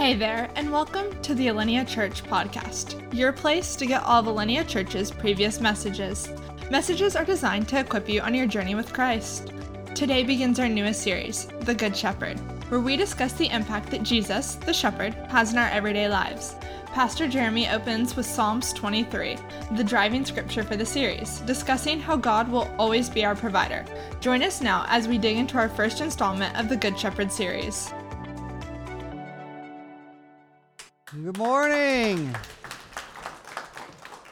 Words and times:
Hey 0.00 0.14
there, 0.14 0.48
and 0.54 0.72
welcome 0.72 1.20
to 1.20 1.34
the 1.34 1.48
Alinea 1.48 1.86
Church 1.86 2.24
podcast, 2.24 3.14
your 3.14 3.34
place 3.34 3.76
to 3.76 3.84
get 3.84 4.02
all 4.02 4.20
of 4.20 4.34
Alinea 4.34 4.66
Church's 4.66 5.10
previous 5.10 5.60
messages. 5.60 6.30
Messages 6.70 7.16
are 7.16 7.24
designed 7.26 7.68
to 7.68 7.80
equip 7.80 8.08
you 8.08 8.22
on 8.22 8.32
your 8.32 8.46
journey 8.46 8.74
with 8.74 8.94
Christ. 8.94 9.52
Today 9.94 10.22
begins 10.22 10.58
our 10.58 10.70
newest 10.70 11.02
series, 11.02 11.48
The 11.64 11.74
Good 11.74 11.94
Shepherd, 11.94 12.40
where 12.70 12.80
we 12.80 12.96
discuss 12.96 13.34
the 13.34 13.50
impact 13.50 13.90
that 13.90 14.02
Jesus, 14.02 14.54
the 14.54 14.72
shepherd, 14.72 15.12
has 15.28 15.52
in 15.52 15.58
our 15.58 15.68
everyday 15.68 16.08
lives. 16.08 16.54
Pastor 16.86 17.28
Jeremy 17.28 17.68
opens 17.68 18.16
with 18.16 18.24
Psalms 18.24 18.72
23, 18.72 19.36
the 19.76 19.84
driving 19.84 20.24
scripture 20.24 20.62
for 20.62 20.76
the 20.76 20.86
series, 20.86 21.40
discussing 21.40 22.00
how 22.00 22.16
God 22.16 22.50
will 22.50 22.74
always 22.78 23.10
be 23.10 23.26
our 23.26 23.36
provider. 23.36 23.84
Join 24.20 24.42
us 24.42 24.62
now 24.62 24.86
as 24.88 25.06
we 25.06 25.18
dig 25.18 25.36
into 25.36 25.58
our 25.58 25.68
first 25.68 26.00
installment 26.00 26.58
of 26.58 26.70
the 26.70 26.76
Good 26.78 26.98
Shepherd 26.98 27.30
series. 27.30 27.92
Good 31.22 31.36
morning. 31.36 32.34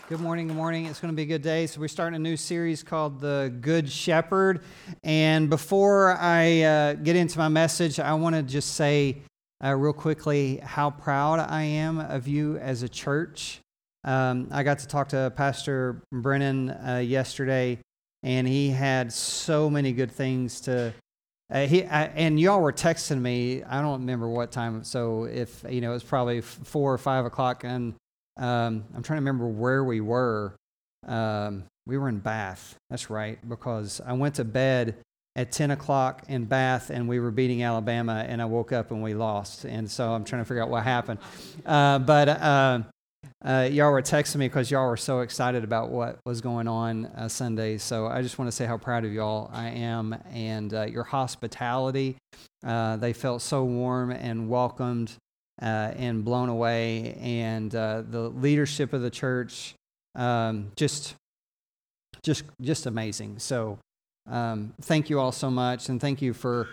Good 0.08 0.20
morning, 0.20 0.46
good 0.46 0.56
morning. 0.56 0.86
It's 0.86 1.00
going 1.00 1.12
to 1.12 1.16
be 1.16 1.24
a 1.24 1.26
good 1.26 1.42
day. 1.42 1.66
So, 1.66 1.80
we're 1.80 1.88
starting 1.88 2.16
a 2.16 2.18
new 2.18 2.36
series 2.38 2.82
called 2.82 3.20
The 3.20 3.54
Good 3.60 3.90
Shepherd. 3.90 4.62
And 5.04 5.50
before 5.50 6.16
I 6.18 6.62
uh, 6.62 6.94
get 6.94 7.14
into 7.14 7.36
my 7.36 7.48
message, 7.48 8.00
I 8.00 8.14
want 8.14 8.36
to 8.36 8.42
just 8.42 8.74
say 8.74 9.18
uh, 9.62 9.74
real 9.74 9.92
quickly 9.92 10.60
how 10.62 10.88
proud 10.88 11.40
I 11.40 11.64
am 11.64 11.98
of 11.98 12.26
you 12.26 12.56
as 12.56 12.82
a 12.82 12.88
church. 12.88 13.60
Um, 14.04 14.48
I 14.50 14.62
got 14.62 14.78
to 14.78 14.86
talk 14.86 15.10
to 15.10 15.30
Pastor 15.36 16.00
Brennan 16.10 16.70
uh, 16.70 17.02
yesterday, 17.04 17.80
and 18.22 18.48
he 18.48 18.70
had 18.70 19.12
so 19.12 19.68
many 19.68 19.92
good 19.92 20.10
things 20.10 20.62
to 20.62 20.94
uh, 21.50 21.66
he 21.66 21.84
I, 21.84 22.04
and 22.04 22.38
y'all 22.38 22.60
were 22.60 22.72
texting 22.72 23.20
me. 23.20 23.62
I 23.62 23.80
don't 23.80 24.00
remember 24.00 24.28
what 24.28 24.52
time. 24.52 24.84
So 24.84 25.24
if 25.24 25.64
you 25.68 25.80
know, 25.80 25.90
it 25.90 25.94
was 25.94 26.04
probably 26.04 26.40
four 26.40 26.92
or 26.92 26.98
five 26.98 27.24
o'clock, 27.24 27.64
and 27.64 27.94
um, 28.36 28.84
I'm 28.94 29.02
trying 29.02 29.16
to 29.16 29.22
remember 29.22 29.48
where 29.48 29.82
we 29.82 30.00
were. 30.00 30.54
Um, 31.06 31.64
we 31.86 31.96
were 31.96 32.08
in 32.08 32.18
Bath. 32.18 32.76
That's 32.90 33.08
right, 33.08 33.38
because 33.48 34.00
I 34.04 34.12
went 34.12 34.34
to 34.36 34.44
bed 34.44 34.96
at 35.36 35.52
10 35.52 35.70
o'clock 35.70 36.24
in 36.28 36.44
Bath, 36.44 36.90
and 36.90 37.08
we 37.08 37.18
were 37.18 37.30
beating 37.30 37.62
Alabama, 37.62 38.24
and 38.28 38.42
I 38.42 38.44
woke 38.44 38.72
up 38.72 38.90
and 38.90 39.02
we 39.02 39.14
lost. 39.14 39.64
And 39.64 39.90
so 39.90 40.12
I'm 40.12 40.24
trying 40.24 40.42
to 40.42 40.44
figure 40.44 40.62
out 40.62 40.68
what 40.68 40.84
happened. 40.84 41.20
Uh, 41.64 41.98
but 42.00 42.28
uh, 42.28 42.80
uh, 43.44 43.68
y'all 43.70 43.92
were 43.92 44.02
texting 44.02 44.36
me 44.36 44.48
because 44.48 44.70
y'all 44.70 44.88
were 44.88 44.96
so 44.96 45.20
excited 45.20 45.62
about 45.62 45.90
what 45.90 46.18
was 46.24 46.40
going 46.40 46.66
on 46.66 47.06
uh, 47.06 47.28
Sunday. 47.28 47.78
So 47.78 48.06
I 48.06 48.20
just 48.20 48.38
want 48.38 48.48
to 48.48 48.52
say 48.56 48.66
how 48.66 48.76
proud 48.76 49.04
of 49.04 49.12
y'all 49.12 49.48
I 49.52 49.68
am 49.68 50.16
and 50.32 50.74
uh, 50.74 50.86
your 50.86 51.04
hospitality. 51.04 52.16
Uh, 52.66 52.96
they 52.96 53.12
felt 53.12 53.42
so 53.42 53.64
warm 53.64 54.10
and 54.10 54.48
welcomed 54.48 55.12
uh, 55.62 55.92
and 55.96 56.24
blown 56.24 56.48
away. 56.48 57.16
And 57.20 57.72
uh, 57.74 58.02
the 58.08 58.28
leadership 58.28 58.92
of 58.92 59.02
the 59.02 59.10
church, 59.10 59.74
um, 60.16 60.72
just, 60.74 61.14
just, 62.24 62.42
just 62.60 62.86
amazing. 62.86 63.38
So 63.38 63.78
um, 64.30 64.74
thank 64.82 65.10
you 65.10 65.20
all 65.20 65.32
so 65.32 65.50
much. 65.50 65.88
And 65.88 66.00
thank 66.00 66.22
you 66.22 66.32
for 66.32 66.68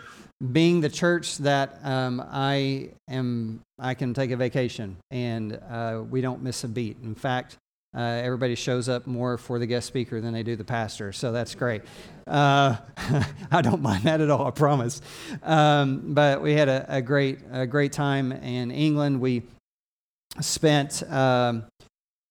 being 0.51 0.81
the 0.81 0.89
church 0.89 1.37
that 1.39 1.79
um, 1.83 2.23
I 2.29 2.89
am, 3.09 3.61
I 3.79 3.93
can 3.93 4.13
take 4.13 4.31
a 4.31 4.37
vacation 4.37 4.97
and 5.11 5.59
uh, 5.69 6.03
we 6.09 6.21
don't 6.21 6.41
miss 6.41 6.63
a 6.63 6.67
beat. 6.67 6.97
In 7.03 7.15
fact, 7.15 7.57
uh, 7.95 8.01
everybody 8.01 8.55
shows 8.55 8.89
up 8.89 9.07
more 9.07 9.37
for 9.37 9.57
the 9.57 9.65
guest 9.65 9.87
speaker 9.87 10.19
than 10.19 10.33
they 10.33 10.43
do 10.43 10.57
the 10.57 10.65
pastor, 10.65 11.13
so 11.13 11.31
that's 11.31 11.55
great. 11.55 11.81
Uh, 12.27 12.75
I 13.51 13.61
don't 13.61 13.81
mind 13.81 14.03
that 14.03 14.19
at 14.19 14.29
all, 14.29 14.45
I 14.45 14.51
promise. 14.51 15.01
Um, 15.41 16.13
but 16.13 16.41
we 16.41 16.53
had 16.53 16.67
a, 16.67 16.85
a, 16.89 17.01
great, 17.01 17.39
a 17.53 17.65
great 17.65 17.93
time 17.93 18.33
in 18.33 18.69
England. 18.71 19.21
We 19.21 19.43
spent 20.41 21.09
um, 21.09 21.63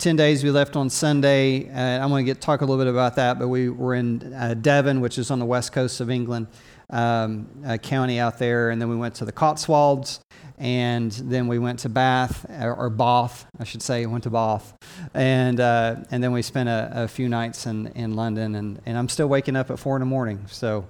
10 0.04 0.16
days 0.16 0.44
we 0.44 0.50
left 0.50 0.76
on 0.76 0.90
Sunday. 0.90 1.66
Uh, 1.66 2.04
I'm 2.04 2.10
going 2.10 2.26
to 2.26 2.30
get 2.30 2.38
talk 2.38 2.60
a 2.60 2.64
little 2.66 2.76
bit 2.76 2.90
about 2.90 3.16
that, 3.16 3.38
but 3.38 3.48
we 3.48 3.70
were 3.70 3.94
in 3.94 4.34
uh, 4.34 4.52
Devon, 4.52 5.00
which 5.00 5.16
is 5.16 5.30
on 5.30 5.38
the 5.38 5.46
west 5.46 5.72
coast 5.72 5.98
of 6.02 6.10
England 6.10 6.48
um, 6.90 7.48
county 7.82 8.18
out 8.20 8.38
there, 8.38 8.68
and 8.68 8.78
then 8.82 8.90
we 8.90 8.96
went 8.96 9.14
to 9.14 9.24
the 9.24 9.32
Cotswolds, 9.32 10.20
and 10.58 11.10
then 11.10 11.48
we 11.48 11.58
went 11.58 11.78
to 11.78 11.88
Bath 11.88 12.44
or, 12.50 12.90
Bath, 12.90 13.46
I 13.58 13.64
should 13.64 13.80
say, 13.80 14.04
went 14.04 14.24
to 14.24 14.30
Bath, 14.30 14.74
and 15.14 15.58
uh, 15.58 15.96
and 16.10 16.22
then 16.22 16.32
we 16.32 16.42
spent 16.42 16.68
a, 16.68 17.04
a, 17.04 17.08
few 17.08 17.30
nights 17.30 17.64
in, 17.64 17.86
in 17.94 18.14
London, 18.14 18.56
and, 18.56 18.82
and 18.84 18.98
I'm 18.98 19.08
still 19.08 19.28
waking 19.28 19.56
up 19.56 19.70
at 19.70 19.78
four 19.78 19.96
in 19.96 20.00
the 20.00 20.06
morning, 20.06 20.44
so. 20.48 20.86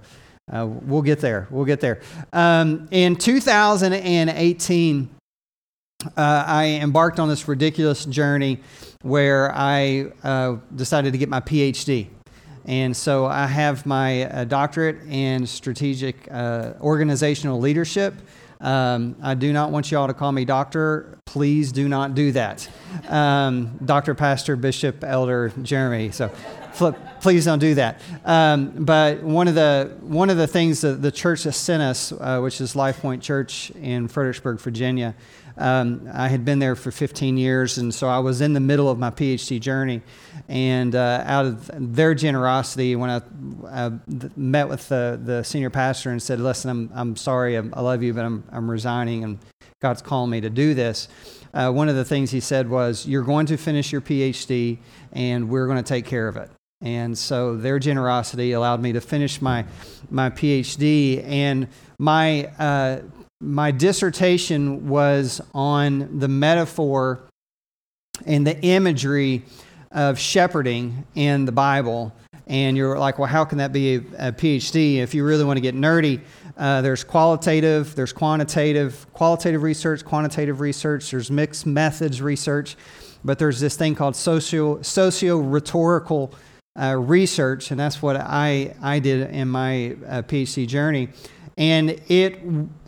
Uh, 0.53 0.67
we'll 0.67 1.01
get 1.01 1.21
there. 1.21 1.49
We'll 1.51 1.65
get 1.65 1.81
there. 1.81 2.03
Um, 2.31 2.87
in 2.91 3.17
2018, 3.17 5.09
uh, 6.05 6.11
I 6.19 6.67
embarked 6.83 7.19
on 7.19 7.31
this 7.31 7.49
ridiculous 7.49 8.05
journey 8.05 8.61
where 9.05 9.53
I 9.55 10.07
uh, 10.23 10.57
decided 10.75 11.13
to 11.13 11.19
get 11.19 11.29
my 11.29 11.41
PhD. 11.41 12.09
And 12.65 12.97
so 12.97 13.27
I 13.27 13.47
have 13.47 13.85
my 13.85 14.25
uh, 14.25 14.45
doctorate 14.45 15.03
in 15.07 15.47
strategic 15.47 16.27
uh, 16.31 16.73
organizational 16.81 17.61
leadership. 17.61 18.15
Um, 18.63 19.17
I 19.23 19.35
do 19.35 19.53
not 19.53 19.71
want 19.71 19.91
you 19.91 19.99
all 19.99 20.07
to 20.07 20.15
call 20.15 20.33
me 20.33 20.47
doctor. 20.47 21.19
Please 21.27 21.71
do 21.71 21.87
not 21.87 22.15
do 22.15 22.33
that. 22.33 22.67
Um, 23.09 23.79
doctor, 23.85 24.15
pastor, 24.15 24.57
bishop, 24.57 25.05
elder, 25.05 25.53
Jeremy. 25.61 26.11
So 26.11 26.31
please 27.21 27.45
don't 27.45 27.59
do 27.59 27.75
that. 27.75 28.01
Um, 28.25 28.85
but 28.87 29.23
one 29.23 29.49
of 29.49 29.55
the 29.55 29.95
one 30.01 30.31
of 30.31 30.39
the 30.39 30.47
things 30.47 30.81
that 30.81 31.03
the 31.03 31.13
church 31.13 31.43
has 31.43 31.57
sent 31.57 31.83
us, 31.83 32.11
uh, 32.13 32.41
which 32.41 32.59
is 32.63 32.75
Life 32.75 33.03
Point 33.03 33.23
Church 33.23 33.71
in 33.73 34.09
Fredericksburg, 34.09 34.61
Virginia, 34.61 35.15
um, 35.57 36.09
I 36.13 36.29
had 36.29 36.45
been 36.45 36.59
there 36.59 36.75
for 36.75 36.91
15 36.91 37.37
years, 37.37 37.79
and 37.79 37.95
so 37.95 38.09
I 38.09 38.19
was 38.19 38.41
in 38.41 38.55
the 38.55 38.61
middle 38.61 38.89
of 38.89 38.99
my 38.99 39.11
PhD 39.11 39.61
journey. 39.61 40.03
And 40.49 40.95
uh, 40.95 41.23
out 41.25 41.47
of 41.47 41.71
their 41.73 42.15
generosity, 42.15 42.97
when 42.97 43.11
I, 43.11 43.23
I 43.69 43.93
met 44.37 44.69
with 44.69 44.89
the, 44.89 45.21
the 45.23 45.43
senior 45.45 45.71
pastor 45.71 46.11
and 46.11 46.23
said, 46.23 46.41
Listen, 46.41 46.71
I'm, 46.71 46.91
I'm 46.95 47.17
sorry, 47.17 47.57
I, 47.57 47.63
I 47.73 47.81
love 47.81 48.03
you, 48.03 48.13
but 48.13 48.25
I'm, 48.25 48.45
I'm 48.51 48.71
resigning, 48.71 49.23
and 49.23 49.39
God's 49.81 50.03
calling 50.03 50.31
me 50.31 50.41
to 50.41 50.51
do 50.51 50.75
this. 50.75 51.09
Uh, 51.53 51.71
one 51.71 51.89
of 51.89 51.95
the 51.95 52.05
things 52.05 52.33
he 52.33 52.41
said 52.41 52.69
was, 52.69 53.07
You're 53.07 53.23
going 53.23 53.47
to 53.47 53.57
finish 53.57 53.93
your 53.93 54.01
PhD, 54.01 54.79
and 55.13 55.49
we're 55.49 55.67
going 55.67 55.83
to 55.83 55.89
take 55.89 56.05
care 56.05 56.27
of 56.27 56.37
it. 56.37 56.51
And 56.81 57.17
so 57.17 57.57
their 57.57 57.79
generosity 57.79 58.53
allowed 58.53 58.83
me 58.83 58.93
to 58.93 59.01
finish 59.01 59.41
my, 59.41 59.65
my 60.11 60.31
PhD. 60.31 61.25
And 61.25 61.69
my 61.99 62.47
uh, 62.59 62.99
my 63.45 63.71
dissertation 63.71 64.89
was 64.89 65.41
on 65.55 66.19
the 66.19 66.29
metaphor 66.29 67.29
and 68.27 68.47
the 68.47 68.59
imagery 68.63 69.43
of 69.93 70.19
shepherding 70.19 71.07
in 71.15 71.45
the 71.45 71.53
Bible. 71.53 72.13
And 72.47 72.77
you're 72.77 72.99
like, 72.99 73.19
well, 73.19 73.29
how 73.29 73.45
can 73.45 73.59
that 73.59 73.73
be 73.73 73.97
a, 73.97 74.33
PhD? 74.33 74.99
If 74.99 75.15
you 75.15 75.25
really 75.25 75.45
want 75.45 75.57
to 75.57 75.61
get 75.61 75.75
nerdy, 75.75 76.21
uh, 76.57 76.83
there's 76.83 77.05
qualitative, 77.05 77.95
there's 77.95 78.13
quantitative, 78.13 79.07
qualitative 79.13 79.63
research, 79.63 80.05
quantitative 80.05 80.61
research, 80.61 81.11
there's 81.11 81.31
mixed 81.31 81.67
methods 81.67 82.21
research, 82.21 82.77
but 83.25 83.39
there's 83.39 83.61
this 83.61 83.77
thing 83.77 83.95
called 83.95 84.15
socio, 84.15 84.83
socio-rhetorical 84.83 86.35
uh, 86.79 86.97
research, 86.97 87.71
and 87.71 87.81
that's 87.81 88.03
what 88.03 88.17
I, 88.17 88.75
I 88.83 88.99
did 88.99 89.31
in 89.31 89.49
my 89.49 89.97
uh, 90.07 90.23
PhD 90.23 90.67
journey. 90.67 91.09
And 91.57 91.91
it, 92.09 92.41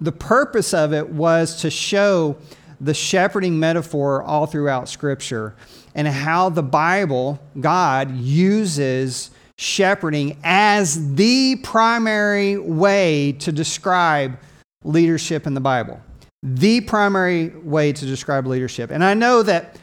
the 0.02 0.12
purpose 0.12 0.74
of 0.74 0.92
it 0.92 1.08
was 1.08 1.60
to 1.60 1.70
show 1.70 2.36
the 2.80 2.94
shepherding 2.94 3.58
metaphor 3.58 4.22
all 4.22 4.46
throughout 4.46 4.88
Scripture 4.88 5.54
and 5.94 6.06
how 6.06 6.48
the 6.50 6.62
Bible, 6.62 7.40
God, 7.60 8.14
uses 8.16 9.30
shepherding 9.56 10.36
as 10.44 11.14
the 11.14 11.56
primary 11.62 12.58
way 12.58 13.32
to 13.32 13.52
describe 13.52 14.38
leadership 14.84 15.46
in 15.46 15.54
the 15.54 15.60
Bible. 15.60 16.00
The 16.42 16.82
primary 16.82 17.48
way 17.48 17.92
to 17.92 18.06
describe 18.06 18.46
leadership. 18.46 18.90
And 18.90 19.02
I 19.02 19.14
know 19.14 19.42
that 19.42 19.78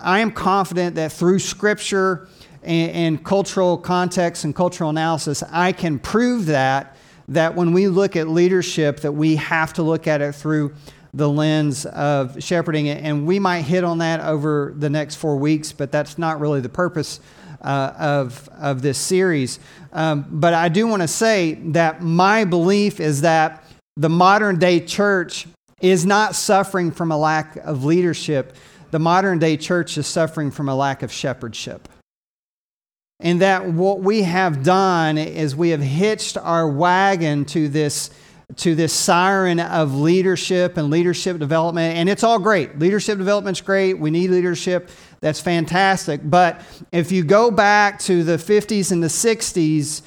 I 0.00 0.18
am 0.18 0.32
confident 0.32 0.96
that 0.96 1.12
through 1.12 1.38
Scripture 1.38 2.28
and, 2.62 2.90
and 2.90 3.24
cultural 3.24 3.78
context 3.78 4.44
and 4.44 4.54
cultural 4.54 4.90
analysis, 4.90 5.42
I 5.52 5.72
can 5.72 5.98
prove 5.98 6.46
that 6.46 6.95
that 7.28 7.54
when 7.54 7.72
we 7.72 7.88
look 7.88 8.16
at 8.16 8.28
leadership 8.28 9.00
that 9.00 9.12
we 9.12 9.36
have 9.36 9.72
to 9.74 9.82
look 9.82 10.06
at 10.06 10.20
it 10.20 10.32
through 10.32 10.74
the 11.12 11.28
lens 11.28 11.86
of 11.86 12.42
shepherding 12.42 12.86
it. 12.86 13.02
And 13.02 13.26
we 13.26 13.38
might 13.38 13.62
hit 13.62 13.84
on 13.84 13.98
that 13.98 14.20
over 14.20 14.74
the 14.76 14.90
next 14.90 15.16
four 15.16 15.36
weeks 15.36 15.72
but 15.72 15.90
that's 15.90 16.18
not 16.18 16.40
really 16.40 16.60
the 16.60 16.68
purpose 16.68 17.20
uh, 17.62 17.92
of, 17.98 18.48
of 18.58 18.82
this 18.82 18.98
series. 18.98 19.58
Um, 19.92 20.26
but 20.30 20.54
i 20.54 20.68
do 20.68 20.86
want 20.86 21.02
to 21.02 21.08
say 21.08 21.54
that 21.54 22.02
my 22.02 22.44
belief 22.44 23.00
is 23.00 23.22
that 23.22 23.64
the 23.96 24.10
modern 24.10 24.58
day 24.58 24.80
church 24.80 25.46
is 25.80 26.04
not 26.04 26.34
suffering 26.34 26.90
from 26.90 27.12
a 27.12 27.18
lack 27.18 27.56
of 27.56 27.84
leadership. 27.84 28.54
The 28.90 28.98
modern 28.98 29.38
day 29.38 29.56
church 29.56 29.98
is 29.98 30.06
suffering 30.06 30.50
from 30.50 30.68
a 30.68 30.74
lack 30.74 31.02
of 31.02 31.12
shepherdship 31.12 31.88
and 33.20 33.40
that 33.40 33.66
what 33.66 34.00
we 34.00 34.22
have 34.22 34.62
done 34.62 35.16
is 35.18 35.56
we 35.56 35.70
have 35.70 35.80
hitched 35.80 36.36
our 36.36 36.68
wagon 36.68 37.44
to 37.46 37.68
this 37.68 38.10
to 38.54 38.76
this 38.76 38.92
siren 38.92 39.58
of 39.58 39.92
leadership 39.96 40.76
and 40.76 40.88
leadership 40.88 41.36
development. 41.38 41.96
And 41.96 42.08
it's 42.08 42.22
all 42.22 42.38
great. 42.38 42.78
Leadership 42.78 43.18
development's 43.18 43.60
great. 43.60 43.98
We 43.98 44.12
need 44.12 44.30
leadership. 44.30 44.88
That's 45.20 45.40
fantastic. 45.40 46.20
But 46.22 46.60
if 46.92 47.10
you 47.10 47.24
go 47.24 47.50
back 47.50 47.98
to 48.02 48.22
the 48.22 48.36
50s 48.36 48.92
and 48.92 49.02
the 49.02 49.08
60s, 49.08 50.02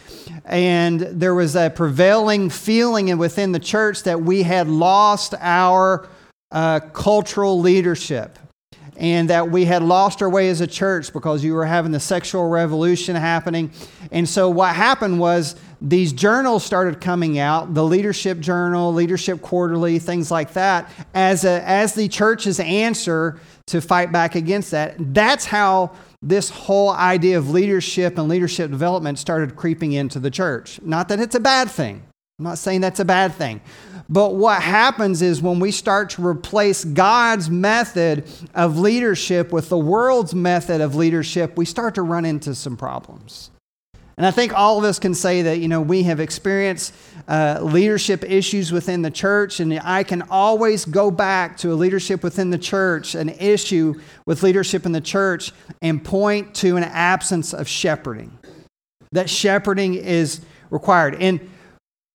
and 0.46 1.02
there 1.02 1.36
was 1.36 1.58
a 1.58 1.70
prevailing 1.70 2.50
feeling 2.50 3.16
within 3.18 3.52
the 3.52 3.60
church 3.60 4.04
that 4.04 4.22
we 4.22 4.44
had 4.44 4.70
lost 4.70 5.34
our 5.42 6.08
uh, 6.52 6.80
cultural 6.80 7.60
leadership 7.60 8.39
and 9.00 9.30
that 9.30 9.50
we 9.50 9.64
had 9.64 9.82
lost 9.82 10.22
our 10.22 10.30
way 10.30 10.50
as 10.50 10.60
a 10.60 10.68
church 10.68 11.14
because 11.14 11.42
you 11.44 11.54
were 11.54 11.66
having 11.66 11.92
the 11.92 12.00
sexual 12.00 12.50
revolution 12.50 13.16
happening. 13.16 13.72
And 14.12 14.28
so 14.28 14.50
what 14.50 14.76
happened 14.76 15.20
was 15.20 15.56
these 15.82 16.12
journals 16.12 16.66
started 16.66 17.00
coming 17.00 17.40
out, 17.40 17.74
the 17.74 17.84
leadership 17.84 18.40
journal, 18.40 18.94
leadership 18.94 19.42
quarterly, 19.42 20.00
things 20.00 20.30
like 20.30 20.52
that, 20.54 20.92
as 21.14 21.46
a, 21.46 21.64
as 21.68 21.94
the 21.94 22.10
church's 22.10 22.60
answer 22.60 23.40
to 23.68 23.80
fight 23.80 24.12
back 24.12 24.36
against 24.36 24.72
that. 24.72 24.96
That's 25.00 25.46
how 25.46 25.92
this 26.22 26.50
whole 26.50 26.90
idea 26.90 27.38
of 27.38 27.50
leadership 27.50 28.18
and 28.18 28.28
leadership 28.28 28.70
development 28.70 29.18
started 29.18 29.56
creeping 29.56 29.94
into 29.94 30.20
the 30.20 30.30
church. 30.30 30.82
Not 30.82 31.08
that 31.08 31.22
it's 31.22 31.36
a 31.36 31.40
bad 31.40 31.72
thing. 31.72 32.04
I'm 32.40 32.46
not 32.46 32.58
saying 32.58 32.80
that's 32.80 33.02
a 33.02 33.06
bad 33.06 33.36
thing. 33.36 33.60
But 34.08 34.34
what 34.34 34.62
happens 34.62 35.22
is 35.22 35.42
when 35.42 35.60
we 35.60 35.72
start 35.72 36.12
to 36.12 36.26
replace 36.26 36.86
God's 36.86 37.50
method 37.50 38.24
of 38.56 38.80
leadership 38.80 39.52
with 39.52 39.68
the 39.68 39.78
world's 39.78 40.34
method 40.34 40.80
of 40.80 40.96
leadership, 40.96 41.58
we 41.58 41.66
start 41.66 41.96
to 41.96 42.02
run 42.02 42.24
into 42.24 42.56
some 42.56 42.78
problems. 42.78 43.52
And 44.18 44.26
I 44.26 44.32
think 44.32 44.54
all 44.54 44.78
of 44.78 44.84
us 44.84 45.00
can 45.00 45.14
say 45.14 45.44
that, 45.44 45.60
you 45.60 45.68
know, 45.68 45.82
we 45.82 46.04
have 46.04 46.20
experienced 46.20 46.94
uh, 47.28 47.60
leadership 47.62 48.24
issues 48.24 48.72
within 48.72 49.02
the 49.02 49.12
church, 49.12 49.60
and 49.60 49.80
I 49.82 50.04
can 50.04 50.24
always 50.24 50.86
go 50.86 51.12
back 51.12 51.58
to 51.58 51.72
a 51.72 51.76
leadership 51.76 52.24
within 52.24 52.50
the 52.50 52.58
church, 52.58 53.16
an 53.16 53.30
issue 53.30 54.00
with 54.26 54.44
leadership 54.44 54.86
in 54.86 54.92
the 54.92 55.02
church, 55.02 55.52
and 55.82 56.04
point 56.04 56.56
to 56.56 56.78
an 56.78 56.84
absence 56.84 57.54
of 57.54 57.68
shepherding. 57.68 58.38
That 59.12 59.30
shepherding 59.30 59.94
is 59.94 60.42
required. 60.70 61.16
And 61.22 61.50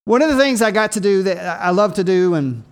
one 0.05 0.23
of 0.23 0.29
the 0.29 0.37
things 0.37 0.61
I 0.61 0.71
got 0.71 0.93
to 0.93 1.01
do 1.01 1.23
that 1.25 1.39
I 1.61 1.71
love 1.71 1.95
to 1.95 2.05
do, 2.05 2.35
and 2.35 2.63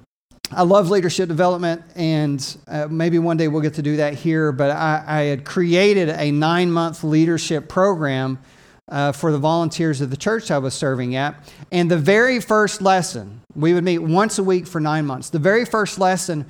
I 0.51 0.63
love 0.63 0.91
leadership 0.91 1.29
development, 1.29 1.83
and 1.95 2.57
uh, 2.69 2.89
maybe 2.91 3.19
one 3.19 3.39
day 3.39 3.49
we'll 3.49 3.63
get 3.63 3.75
to 3.75 3.83
do 3.83 3.97
that 3.97 4.15
here, 4.15 4.53
but 4.53 4.71
I, 4.71 5.03
I 5.07 5.21
had 5.23 5.45
created 5.45 6.11
a 6.11 6.31
nine 6.31 6.71
month 6.71 7.03
leadership 7.03 7.69
program 7.69 8.39
uh, 8.91 9.13
for 9.13 9.33
the 9.33 9.39
volunteers 9.39 10.03
of 10.03 10.11
the 10.11 10.17
church 10.17 10.51
I 10.51 10.59
was 10.59 10.75
serving 10.75 11.17
at. 11.17 11.35
And 11.71 11.91
the 11.91 11.97
very 11.97 12.39
first 12.41 12.83
lesson, 12.83 13.41
we 13.55 13.73
would 13.73 13.85
meet 13.85 14.01
once 14.01 14.39
a 14.39 14.43
week 14.43 14.67
for 14.67 14.81
nine 14.81 15.07
months. 15.07 15.31
The 15.31 15.39
very 15.39 15.65
first 15.65 15.99
lesson 15.99 16.45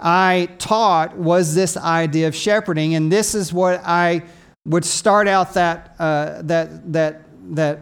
I 0.00 0.48
taught 0.58 1.16
was 1.16 1.54
this 1.54 1.76
idea 1.76 2.28
of 2.28 2.34
shepherding, 2.34 2.94
and 2.94 3.12
this 3.12 3.34
is 3.34 3.52
what 3.52 3.82
I 3.84 4.22
would 4.64 4.84
start 4.84 5.28
out 5.28 5.54
that, 5.54 5.94
uh, 5.98 6.40
that, 6.42 6.92
that, 6.92 7.22
that 7.54 7.80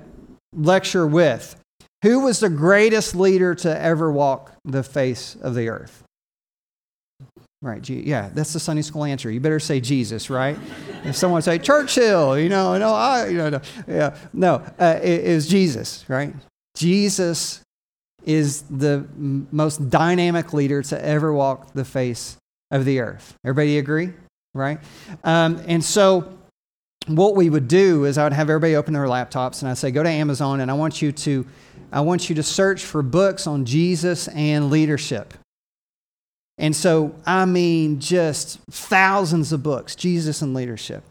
lecture 0.52 1.06
with. 1.06 1.54
Who 2.04 2.20
was 2.20 2.40
the 2.40 2.50
greatest 2.50 3.16
leader 3.16 3.54
to 3.54 3.80
ever 3.80 4.12
walk 4.12 4.52
the 4.62 4.82
face 4.82 5.36
of 5.40 5.54
the 5.54 5.70
earth? 5.70 6.04
Right, 7.62 7.88
yeah, 7.88 8.28
that's 8.34 8.52
the 8.52 8.60
Sunday 8.60 8.82
school 8.82 9.04
answer. 9.04 9.30
You 9.30 9.40
better 9.40 9.58
say 9.58 9.80
Jesus, 9.80 10.28
right? 10.28 10.58
if 11.04 11.16
someone 11.16 11.40
say 11.40 11.58
Churchill, 11.58 12.38
you 12.38 12.50
know, 12.50 12.76
no, 12.76 12.92
I, 12.92 13.28
you 13.28 13.38
know, 13.38 13.48
no, 13.48 13.60
yeah, 13.88 14.18
no, 14.34 14.56
uh, 14.78 15.00
it, 15.02 15.24
it 15.24 15.34
was 15.34 15.48
Jesus, 15.48 16.04
right? 16.06 16.34
Jesus 16.76 17.62
is 18.26 18.64
the 18.68 19.08
most 19.16 19.88
dynamic 19.88 20.52
leader 20.52 20.82
to 20.82 21.02
ever 21.02 21.32
walk 21.32 21.72
the 21.72 21.86
face 21.86 22.36
of 22.70 22.84
the 22.84 23.00
earth. 23.00 23.34
Everybody 23.46 23.78
agree, 23.78 24.12
right? 24.52 24.78
Um, 25.24 25.62
and 25.66 25.82
so, 25.82 26.38
what 27.06 27.34
we 27.34 27.48
would 27.48 27.68
do 27.68 28.04
is 28.04 28.18
I 28.18 28.24
would 28.24 28.34
have 28.34 28.50
everybody 28.50 28.76
open 28.76 28.92
their 28.92 29.06
laptops, 29.06 29.62
and 29.62 29.70
I 29.70 29.74
say, 29.74 29.90
go 29.90 30.02
to 30.02 30.08
Amazon, 30.08 30.60
and 30.60 30.70
I 30.70 30.74
want 30.74 31.00
you 31.00 31.12
to 31.12 31.46
I 31.94 32.00
want 32.00 32.28
you 32.28 32.34
to 32.34 32.42
search 32.42 32.84
for 32.84 33.02
books 33.02 33.46
on 33.46 33.64
Jesus 33.64 34.26
and 34.26 34.68
leadership. 34.68 35.32
And 36.58 36.74
so, 36.74 37.14
I 37.24 37.44
mean, 37.44 38.00
just 38.00 38.58
thousands 38.68 39.52
of 39.52 39.62
books, 39.62 39.94
Jesus 39.94 40.42
and 40.42 40.54
leadership. 40.54 41.04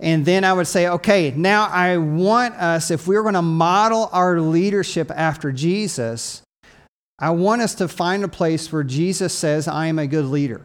And 0.00 0.24
then 0.24 0.44
I 0.44 0.54
would 0.54 0.66
say, 0.66 0.88
okay, 0.88 1.30
now 1.36 1.66
I 1.66 1.98
want 1.98 2.54
us, 2.54 2.90
if 2.90 3.06
we're 3.06 3.20
going 3.20 3.34
to 3.34 3.42
model 3.42 4.08
our 4.12 4.40
leadership 4.40 5.10
after 5.14 5.52
Jesus, 5.52 6.40
I 7.18 7.30
want 7.30 7.60
us 7.60 7.74
to 7.74 7.86
find 7.86 8.24
a 8.24 8.28
place 8.28 8.72
where 8.72 8.82
Jesus 8.82 9.34
says, 9.34 9.68
I 9.68 9.88
am 9.88 9.98
a 9.98 10.06
good 10.06 10.24
leader. 10.24 10.62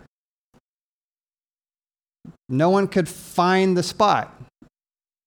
No 2.48 2.70
one 2.70 2.88
could 2.88 3.10
find 3.10 3.76
the 3.76 3.84
spot. 3.84 4.42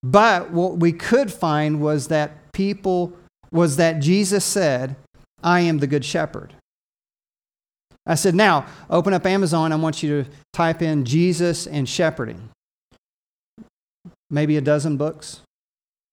But 0.03 0.53
what 0.53 0.79
we 0.79 0.93
could 0.93 1.31
find 1.31 1.83
was 1.83 2.09
that 2.09 2.53
people 2.53 3.13
was 3.51 3.77
that 3.77 4.01
Jesus 4.01 4.45
said, 4.45 4.97
I 5.43 5.61
am 5.61 5.79
the 5.79 5.87
good 5.87 6.05
shepherd. 6.05 6.55
I 8.07 8.15
said, 8.15 8.35
now 8.35 8.67
open 8.89 9.13
up 9.13 9.27
Amazon. 9.27 9.73
I 9.73 9.77
want 9.77 10.03
you 10.03 10.23
to 10.23 10.31
type 10.53 10.81
in 10.83 11.05
Jesus 11.05 11.67
and 11.67 11.89
shepherding. 11.89 12.49
Maybe 14.31 14.57
a 14.57 14.63
dozen 14.63 14.97
books, 14.97 15.41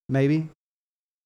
maybe. 0.10 0.50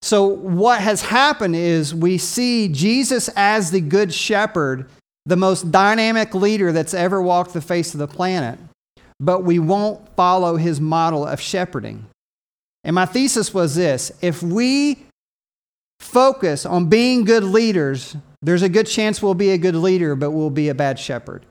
So, 0.02 0.26
what 0.28 0.82
has 0.82 1.02
happened 1.02 1.56
is 1.56 1.94
we 1.94 2.18
see 2.18 2.70
Jesus 2.70 3.30
as 3.36 3.72
the 3.72 3.82
good 3.82 4.14
shepherd, 4.14 4.90
the 5.26 5.36
most 5.36 5.72
dynamic 5.72 6.34
leader 6.34 6.72
that's 6.72 6.94
ever 6.94 7.22
walked 7.22 7.54
the 7.54 7.62
face 7.62 7.94
of 7.94 8.00
the 8.00 8.08
planet, 8.08 8.58
but 9.20 9.44
we 9.44 9.60
won't 9.60 10.08
follow 10.16 10.56
his 10.56 10.80
model 10.80 11.26
of 11.26 11.42
shepherding. 11.42 12.06
And 12.84 12.96
my 12.96 13.06
thesis 13.06 13.54
was 13.54 13.76
this 13.76 14.12
if 14.22 14.42
we 14.42 15.06
focus 16.00 16.66
on 16.66 16.90
being 16.90 17.24
good 17.24 17.44
leaders, 17.44 18.16
there's 18.42 18.62
a 18.62 18.70
good 18.70 18.88
chance 18.88 19.22
we'll 19.22 19.34
be 19.34 19.52
a 19.52 19.58
good 19.58 19.76
leader, 19.76 20.16
but 20.16 20.32
we'll 20.32 20.50
be 20.50 20.70
a 20.70 20.76
bad 20.76 21.00
shepherd. 21.00 21.46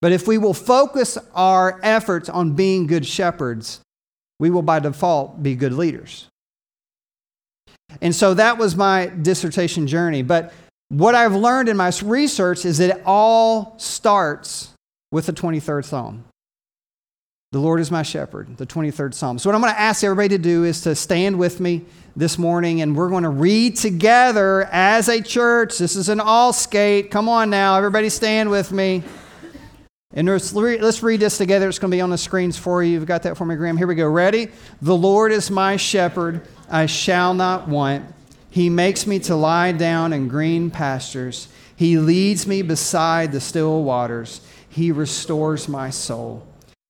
But 0.00 0.12
if 0.12 0.26
we 0.26 0.36
will 0.38 0.54
focus 0.54 1.16
our 1.34 1.78
efforts 1.82 2.28
on 2.28 2.54
being 2.54 2.86
good 2.86 3.06
shepherds, 3.06 3.80
we 4.40 4.50
will 4.50 4.62
by 4.62 4.80
default 4.80 5.42
be 5.42 5.54
good 5.54 5.72
leaders. 5.72 6.26
And 8.00 8.14
so 8.14 8.34
that 8.34 8.58
was 8.58 8.74
my 8.74 9.06
dissertation 9.06 9.86
journey. 9.86 10.22
But 10.22 10.52
what 10.88 11.14
I've 11.14 11.34
learned 11.34 11.68
in 11.68 11.76
my 11.76 11.92
research 12.02 12.64
is 12.64 12.78
that 12.78 12.98
it 12.98 13.02
all 13.06 13.78
starts 13.78 14.70
with 15.12 15.26
the 15.26 15.32
23rd 15.32 15.84
Psalm. 15.84 16.24
The 17.52 17.60
Lord 17.60 17.80
is 17.80 17.90
my 17.90 18.02
shepherd, 18.02 18.56
the 18.56 18.64
23rd 18.64 19.12
Psalm. 19.12 19.38
So, 19.38 19.50
what 19.50 19.54
I'm 19.54 19.60
going 19.60 19.74
to 19.74 19.78
ask 19.78 20.02
everybody 20.02 20.30
to 20.30 20.38
do 20.38 20.64
is 20.64 20.80
to 20.80 20.94
stand 20.94 21.38
with 21.38 21.60
me 21.60 21.84
this 22.16 22.38
morning 22.38 22.80
and 22.80 22.96
we're 22.96 23.10
going 23.10 23.24
to 23.24 23.28
read 23.28 23.76
together 23.76 24.70
as 24.72 25.10
a 25.10 25.20
church. 25.20 25.76
This 25.76 25.94
is 25.94 26.08
an 26.08 26.18
all 26.18 26.54
skate. 26.54 27.10
Come 27.10 27.28
on 27.28 27.50
now, 27.50 27.76
everybody 27.76 28.08
stand 28.08 28.48
with 28.48 28.72
me. 28.72 29.02
And 30.14 30.26
let's 30.26 31.02
read 31.02 31.20
this 31.20 31.36
together. 31.36 31.68
It's 31.68 31.78
going 31.78 31.90
to 31.90 31.94
be 31.94 32.00
on 32.00 32.08
the 32.08 32.16
screens 32.16 32.56
for 32.56 32.82
you. 32.82 32.92
You've 32.92 33.04
got 33.04 33.22
that 33.24 33.36
for 33.36 33.44
me, 33.44 33.54
Graham. 33.56 33.76
Here 33.76 33.86
we 33.86 33.96
go. 33.96 34.08
Ready? 34.08 34.48
The 34.80 34.96
Lord 34.96 35.30
is 35.30 35.50
my 35.50 35.76
shepherd. 35.76 36.48
I 36.70 36.86
shall 36.86 37.34
not 37.34 37.68
want. 37.68 38.14
He 38.48 38.70
makes 38.70 39.06
me 39.06 39.18
to 39.20 39.34
lie 39.34 39.72
down 39.72 40.14
in 40.14 40.28
green 40.28 40.70
pastures. 40.70 41.48
He 41.76 41.98
leads 41.98 42.46
me 42.46 42.62
beside 42.62 43.32
the 43.32 43.40
still 43.40 43.84
waters. 43.84 44.40
He 44.70 44.90
restores 44.90 45.68
my 45.68 45.90
soul. 45.90 46.46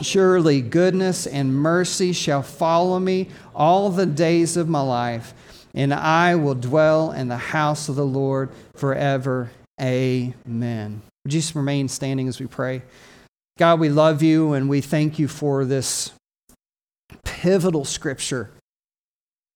Surely 0.00 0.60
goodness 0.60 1.26
and 1.26 1.54
mercy 1.54 2.12
shall 2.12 2.42
follow 2.42 2.98
me 2.98 3.28
all 3.54 3.90
the 3.90 4.06
days 4.06 4.56
of 4.56 4.68
my 4.68 4.80
life, 4.80 5.34
and 5.74 5.92
I 5.92 6.34
will 6.34 6.54
dwell 6.54 7.12
in 7.12 7.28
the 7.28 7.36
house 7.36 7.88
of 7.88 7.96
the 7.96 8.06
Lord 8.06 8.50
forever. 8.74 9.50
Amen. 9.80 11.02
Would 11.24 11.32
you 11.32 11.40
just 11.40 11.54
remain 11.54 11.88
standing 11.88 12.28
as 12.28 12.40
we 12.40 12.46
pray? 12.46 12.82
God, 13.58 13.80
we 13.80 13.90
love 13.90 14.22
you 14.22 14.54
and 14.54 14.68
we 14.68 14.80
thank 14.80 15.18
you 15.18 15.28
for 15.28 15.64
this 15.64 16.12
pivotal 17.24 17.84
scripture, 17.84 18.50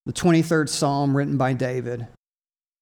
the 0.05 0.13
23rd 0.13 0.69
Psalm 0.69 1.17
written 1.17 1.37
by 1.37 1.55
David. 1.55 2.07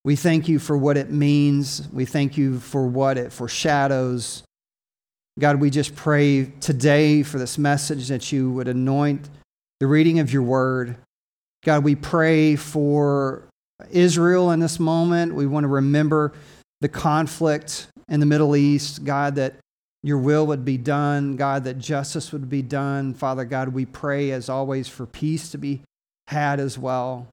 We 0.05 0.17
thank 0.17 0.49
you 0.49 0.59
for 0.59 0.77
what 0.77 0.97
it 0.97 1.11
means. 1.11 1.89
We 1.93 2.05
thank 2.05 2.37
you 2.37 2.59
for 2.59 2.87
what 2.87 3.17
it 3.17 3.33
foreshadows. 3.33 4.43
God, 5.41 5.61
we 5.61 5.69
just 5.69 5.97
pray 5.97 6.45
today 6.61 7.25
for 7.25 7.39
this 7.39 7.59
message 7.59 8.07
that 8.07 8.31
you 8.31 8.53
would 8.53 8.69
anoint 8.69 9.29
the 9.81 9.89
reading 9.89 10.21
of 10.21 10.33
your 10.33 10.45
word. 10.45 10.97
God, 11.65 11.83
we 11.83 11.97
pray 11.97 12.55
for 12.55 13.43
Israel 13.91 14.53
in 14.53 14.61
this 14.61 14.79
moment. 14.79 15.35
We 15.35 15.49
want 15.49 15.65
to 15.65 15.69
remember 15.69 16.35
the 16.81 16.89
conflict 16.89 17.89
in 18.09 18.21
the 18.21 18.27
Middle 18.27 18.55
East. 18.55 19.05
God, 19.05 19.35
that 19.35 19.57
your 20.05 20.19
will 20.19 20.47
would 20.47 20.65
be 20.65 20.77
done. 20.77 21.35
God, 21.35 21.65
that 21.65 21.79
justice 21.79 22.31
would 22.31 22.49
be 22.49 22.63
done. 22.63 23.13
Father 23.13 23.45
God, 23.45 23.71
we 23.71 23.87
pray 23.87 24.31
as 24.31 24.49
always 24.49 24.87
for 24.87 25.05
peace 25.05 25.49
to 25.51 25.59
be 25.59 25.83
had 26.29 26.61
as 26.61 26.79
well. 26.79 27.27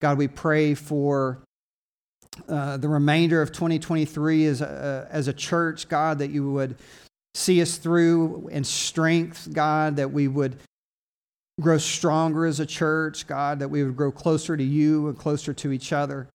God, 0.00 0.18
we 0.18 0.28
pray 0.28 0.74
for 0.74 1.40
uh, 2.48 2.76
the 2.76 2.88
remainder 2.88 3.42
of 3.42 3.50
2023 3.50 4.46
as 4.46 4.60
a, 4.60 5.08
as 5.10 5.26
a 5.26 5.32
church, 5.32 5.88
God, 5.88 6.20
that 6.20 6.30
you 6.30 6.48
would 6.52 6.76
see 7.34 7.62
us 7.62 7.76
through 7.76 8.48
in 8.50 8.64
strength, 8.64 9.48
God, 9.52 9.96
that 9.96 10.12
we 10.12 10.28
would 10.28 10.58
grow 11.60 11.78
stronger 11.78 12.46
as 12.46 12.60
a 12.60 12.66
church, 12.66 13.26
God, 13.26 13.60
that 13.60 13.68
we 13.68 13.84
would 13.84 13.96
grow 13.96 14.10
closer 14.10 14.56
to 14.56 14.64
you 14.64 15.08
and 15.08 15.18
closer 15.18 15.52
to 15.54 15.72
each 15.72 15.92
other. 15.92 16.28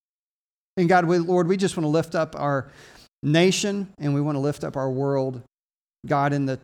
And 0.77 0.87
God, 0.87 1.05
we, 1.05 1.17
Lord, 1.17 1.47
we 1.47 1.57
just 1.57 1.75
want 1.75 1.85
to 1.85 1.89
lift 1.89 2.15
up 2.15 2.35
our 2.37 2.69
nation 3.23 3.93
and 3.97 4.13
we 4.13 4.21
want 4.21 4.35
to 4.35 4.39
lift 4.39 4.63
up 4.63 4.77
our 4.77 4.89
world. 4.89 5.41
God, 6.05 6.33
in 6.33 6.45
the, 6.45 6.59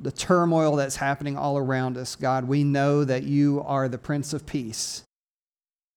the 0.00 0.12
turmoil 0.12 0.76
that's 0.76 0.96
happening 0.96 1.36
all 1.36 1.58
around 1.58 1.96
us, 1.96 2.14
God, 2.14 2.44
we 2.44 2.62
know 2.62 3.04
that 3.04 3.24
you 3.24 3.62
are 3.66 3.88
the 3.88 3.98
Prince 3.98 4.32
of 4.32 4.46
Peace. 4.46 5.02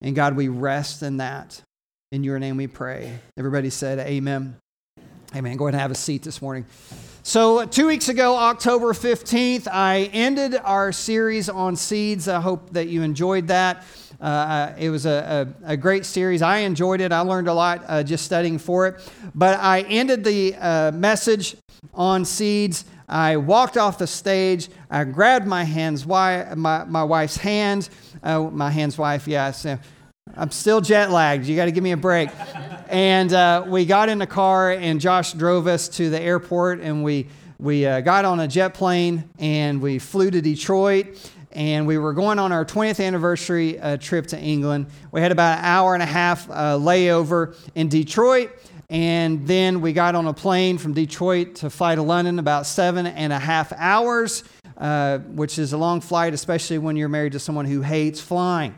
And 0.01 0.15
God, 0.15 0.35
we 0.35 0.47
rest 0.47 1.03
in 1.03 1.17
that. 1.17 1.61
In 2.11 2.23
your 2.23 2.37
name 2.37 2.57
we 2.57 2.67
pray. 2.67 3.19
Everybody 3.37 3.69
said, 3.69 3.99
Amen. 3.99 4.55
Amen. 5.35 5.57
Go 5.57 5.65
ahead 5.65 5.73
and 5.73 5.81
have 5.81 5.91
a 5.91 5.95
seat 5.95 6.21
this 6.21 6.41
morning. 6.41 6.65
So, 7.25 7.65
two 7.65 7.87
weeks 7.87 8.09
ago, 8.09 8.35
October 8.35 8.91
15th, 8.91 9.69
I 9.71 10.09
ended 10.11 10.57
our 10.61 10.91
series 10.91 11.47
on 11.47 11.77
seeds. 11.77 12.27
I 12.27 12.41
hope 12.41 12.71
that 12.73 12.89
you 12.89 13.01
enjoyed 13.01 13.47
that. 13.47 13.85
Uh, 14.19 14.73
it 14.77 14.89
was 14.89 15.05
a, 15.05 15.55
a, 15.63 15.71
a, 15.71 15.77
great 15.77 16.05
series. 16.05 16.41
I 16.41 16.57
enjoyed 16.57 16.99
it. 16.99 17.13
I 17.13 17.21
learned 17.21 17.47
a 17.47 17.53
lot 17.53 17.81
uh, 17.87 18.03
just 18.03 18.25
studying 18.25 18.57
for 18.57 18.87
it. 18.87 19.09
But 19.33 19.57
I 19.59 19.83
ended 19.83 20.25
the 20.25 20.55
uh, 20.55 20.91
message 20.91 21.55
on 21.93 22.25
seeds. 22.25 22.83
I 23.07 23.37
walked 23.37 23.77
off 23.77 23.97
the 23.97 24.07
stage. 24.07 24.67
I 24.89 25.05
grabbed 25.05 25.47
my 25.47 25.63
hand's 25.63 26.05
my, 26.05 26.53
my 26.55 27.03
wife's 27.05 27.37
hand. 27.37 27.87
Uh, 28.21 28.41
my 28.41 28.69
hand's 28.69 28.97
wife, 28.97 29.29
yes. 29.29 29.65
I'm 30.35 30.49
still 30.49 30.81
jet 30.81 31.11
lagged. 31.11 31.45
You 31.45 31.55
got 31.55 31.65
to 31.65 31.71
give 31.71 31.83
me 31.83 31.91
a 31.91 31.97
break. 31.97 32.29
and 32.87 33.31
uh, 33.31 33.65
we 33.67 33.85
got 33.85 34.09
in 34.09 34.17
the 34.17 34.27
car, 34.27 34.71
and 34.71 34.99
Josh 34.99 35.33
drove 35.33 35.67
us 35.67 35.87
to 35.89 36.09
the 36.09 36.19
airport, 36.19 36.79
and 36.79 37.03
we 37.03 37.27
we 37.59 37.85
uh, 37.85 38.01
got 38.01 38.25
on 38.25 38.39
a 38.39 38.47
jet 38.47 38.73
plane, 38.73 39.29
and 39.37 39.81
we 39.81 39.99
flew 39.99 40.31
to 40.31 40.41
Detroit. 40.41 41.31
And 41.51 41.85
we 41.85 41.99
were 41.99 42.13
going 42.13 42.39
on 42.39 42.51
our 42.51 42.65
20th 42.65 43.05
anniversary 43.05 43.79
uh, 43.79 43.97
trip 43.97 44.25
to 44.27 44.39
England. 44.39 44.87
We 45.11 45.21
had 45.21 45.31
about 45.31 45.59
an 45.59 45.65
hour 45.65 45.93
and 45.93 46.01
a 46.01 46.07
half 46.07 46.49
uh, 46.49 46.79
layover 46.79 47.55
in 47.75 47.89
Detroit. 47.89 48.49
And 48.89 49.45
then 49.47 49.79
we 49.79 49.93
got 49.93 50.15
on 50.15 50.25
a 50.25 50.33
plane 50.33 50.79
from 50.79 50.93
Detroit 50.93 51.55
to 51.57 51.69
fly 51.69 51.93
to 51.93 52.01
London, 52.01 52.39
about 52.39 52.65
seven 52.65 53.05
and 53.05 53.31
a 53.31 53.37
half 53.37 53.71
hours, 53.73 54.43
uh, 54.79 55.19
which 55.19 55.59
is 55.59 55.73
a 55.73 55.77
long 55.77 56.01
flight, 56.01 56.33
especially 56.33 56.79
when 56.79 56.95
you're 56.95 57.07
married 57.07 57.33
to 57.33 57.39
someone 57.39 57.65
who 57.65 57.81
hates 57.81 58.19
flying. 58.19 58.73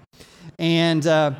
And 0.59 1.05
uh, 1.05 1.33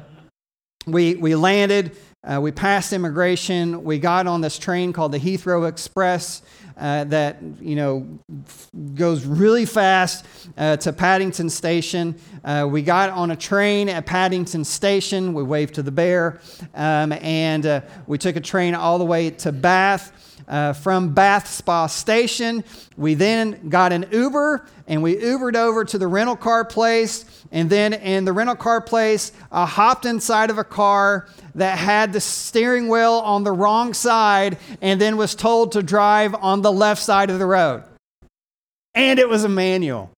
we, 0.86 1.16
we 1.16 1.36
landed, 1.36 1.98
uh, 2.24 2.40
we 2.42 2.52
passed 2.52 2.94
immigration, 2.94 3.84
we 3.84 4.00
got 4.00 4.28
on 4.28 4.42
this 4.42 4.58
train 4.58 4.94
called 4.94 5.12
the 5.12 5.20
Heathrow 5.20 5.68
Express. 5.68 6.42
Uh, 6.78 7.06
that 7.06 7.38
you 7.62 7.74
know 7.74 8.06
goes 8.96 9.26
really 9.26 9.66
fast 9.66 10.26
uh, 10.58 10.76
to 10.76 10.92
Paddington 10.92 11.50
Station. 11.50 12.20
Uh, 12.44 12.68
we 12.70 12.82
got 12.82 13.12
on 13.12 13.32
a 13.32 13.36
train 13.38 13.88
at 13.88 14.06
Paddington 14.06 14.66
Station. 14.66 15.34
We 15.34 15.42
waved 15.44 15.76
to 15.76 15.84
the 15.84 15.92
bear, 15.92 16.42
um, 16.74 17.14
and 17.14 17.66
uh, 17.66 17.82
we 18.08 18.18
took 18.18 18.36
a 18.36 18.42
train 18.42 18.76
all 18.76 18.98
the 18.98 19.06
way 19.06 19.30
to 19.30 19.54
Bath. 19.54 20.35
Uh, 20.48 20.74
from 20.74 21.14
Bath 21.14 21.48
Spa 21.48 21.88
Station, 21.88 22.64
we 22.98 23.16
then 23.16 23.70
got 23.70 23.92
an 23.92 24.08
Uber 24.12 24.68
and 24.88 25.02
we 25.02 25.16
Ubered 25.16 25.56
over 25.56 25.84
to 25.84 25.98
the 25.98 26.08
rental 26.08 26.36
car 26.36 26.64
place. 26.64 27.26
And 27.52 27.70
then 27.70 27.94
in 27.94 28.26
the 28.26 28.34
rental 28.34 28.56
car 28.56 28.82
place, 28.82 29.32
I 29.52 29.66
hopped 29.66 30.06
inside 30.06 30.50
of 30.50 30.58
a 30.58 30.64
car 30.64 31.28
that 31.56 31.78
had 31.78 32.14
the 32.14 32.22
steering 32.22 32.90
wheel 32.90 33.14
on 33.14 33.44
the 33.44 33.52
wrong 33.52 33.94
side 33.94 34.58
and 34.82 35.02
then 35.02 35.18
was 35.18 35.34
told 35.34 35.72
to 35.72 35.82
drive 35.82 36.36
on 36.36 36.62
the 36.62 36.72
left 36.72 37.02
side 37.02 37.30
of 37.30 37.40
the 37.40 37.46
road. 37.46 37.84
And 38.94 39.20
it 39.20 39.28
was 39.28 39.44
a 39.44 39.50
manual. 39.50 40.12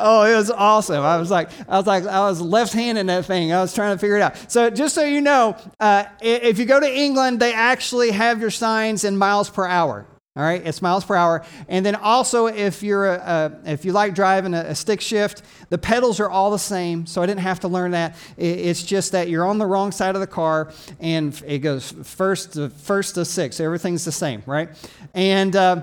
Oh, 0.00 0.22
it 0.24 0.34
was 0.34 0.50
awesome. 0.50 1.02
I 1.02 1.18
was 1.18 1.30
like, 1.30 1.50
I 1.68 1.76
was 1.76 1.86
like, 1.86 2.06
I 2.06 2.20
was 2.28 2.40
left-handed 2.40 3.06
that 3.08 3.26
thing. 3.26 3.52
I 3.52 3.60
was 3.60 3.74
trying 3.74 3.94
to 3.94 3.98
figure 3.98 4.16
it 4.16 4.22
out. 4.22 4.50
So 4.50 4.70
just 4.70 4.94
so 4.94 5.04
you 5.04 5.20
know, 5.20 5.56
uh, 5.78 6.04
if 6.20 6.58
you 6.58 6.64
go 6.64 6.80
to 6.80 6.90
England, 6.90 7.40
they 7.40 7.52
actually 7.52 8.10
have 8.10 8.40
your 8.40 8.50
signs 8.50 9.04
in 9.04 9.16
miles 9.16 9.50
per 9.50 9.66
hour. 9.66 10.06
All 10.36 10.44
right, 10.44 10.64
it's 10.64 10.80
miles 10.80 11.04
per 11.04 11.16
hour. 11.16 11.44
And 11.68 11.84
then 11.84 11.96
also, 11.96 12.46
if 12.46 12.84
you're 12.84 13.14
a, 13.14 13.52
a 13.64 13.72
if 13.72 13.84
you 13.84 13.92
like 13.92 14.14
driving 14.14 14.54
a, 14.54 14.60
a, 14.60 14.74
stick 14.76 15.00
shift, 15.00 15.42
the 15.70 15.76
pedals 15.76 16.20
are 16.20 16.30
all 16.30 16.52
the 16.52 16.58
same. 16.58 17.04
So 17.04 17.20
I 17.20 17.26
didn't 17.26 17.40
have 17.40 17.60
to 17.60 17.68
learn 17.68 17.90
that. 17.90 18.14
It's 18.36 18.84
just 18.84 19.10
that 19.10 19.28
you're 19.28 19.44
on 19.44 19.58
the 19.58 19.66
wrong 19.66 19.90
side 19.90 20.14
of 20.14 20.20
the 20.20 20.28
car, 20.28 20.72
and 21.00 21.40
it 21.44 21.58
goes 21.58 21.90
first 22.04 22.52
to 22.52 22.70
first 22.70 23.16
to 23.16 23.24
six. 23.24 23.58
Everything's 23.58 24.04
the 24.04 24.12
same, 24.12 24.44
right? 24.46 24.68
And 25.14 25.56
uh, 25.56 25.82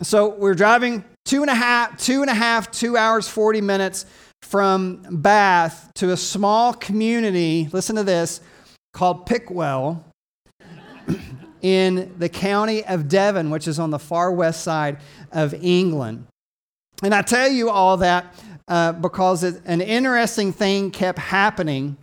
so 0.00 0.30
we're 0.30 0.54
driving 0.54 1.04
two 1.28 1.42
and 1.42 1.50
a 1.50 1.54
half, 1.54 1.98
two 1.98 2.22
and 2.22 2.30
a 2.30 2.34
half, 2.34 2.70
two 2.70 2.96
hours, 2.96 3.28
forty 3.28 3.60
minutes 3.60 4.06
from 4.42 5.04
Bath 5.10 5.92
to 5.96 6.12
a 6.12 6.16
small 6.16 6.72
community. 6.72 7.68
Listen 7.70 7.96
to 7.96 8.04
this, 8.04 8.40
called 8.94 9.26
Pickwell 9.26 10.02
in 11.62 12.14
the 12.18 12.30
county 12.30 12.82
of 12.84 13.08
Devon, 13.08 13.50
which 13.50 13.68
is 13.68 13.78
on 13.78 13.90
the 13.90 13.98
far 13.98 14.32
west 14.32 14.62
side 14.62 14.98
of 15.30 15.52
England. 15.54 16.26
And 17.02 17.14
I 17.14 17.20
tell 17.20 17.48
you 17.48 17.68
all 17.68 17.98
that 17.98 18.34
uh, 18.66 18.92
because 18.92 19.44
it, 19.44 19.60
an 19.66 19.82
interesting 19.82 20.52
thing 20.52 20.90
kept 20.90 21.18
happening 21.18 21.98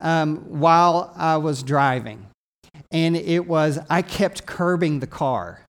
um, 0.00 0.38
while 0.48 1.12
I 1.14 1.36
was 1.36 1.62
driving. 1.62 2.26
And 2.90 3.16
it 3.16 3.46
was, 3.46 3.78
I 3.90 4.02
kept 4.02 4.46
curbing 4.46 5.00
the 5.00 5.06
car. 5.06 5.60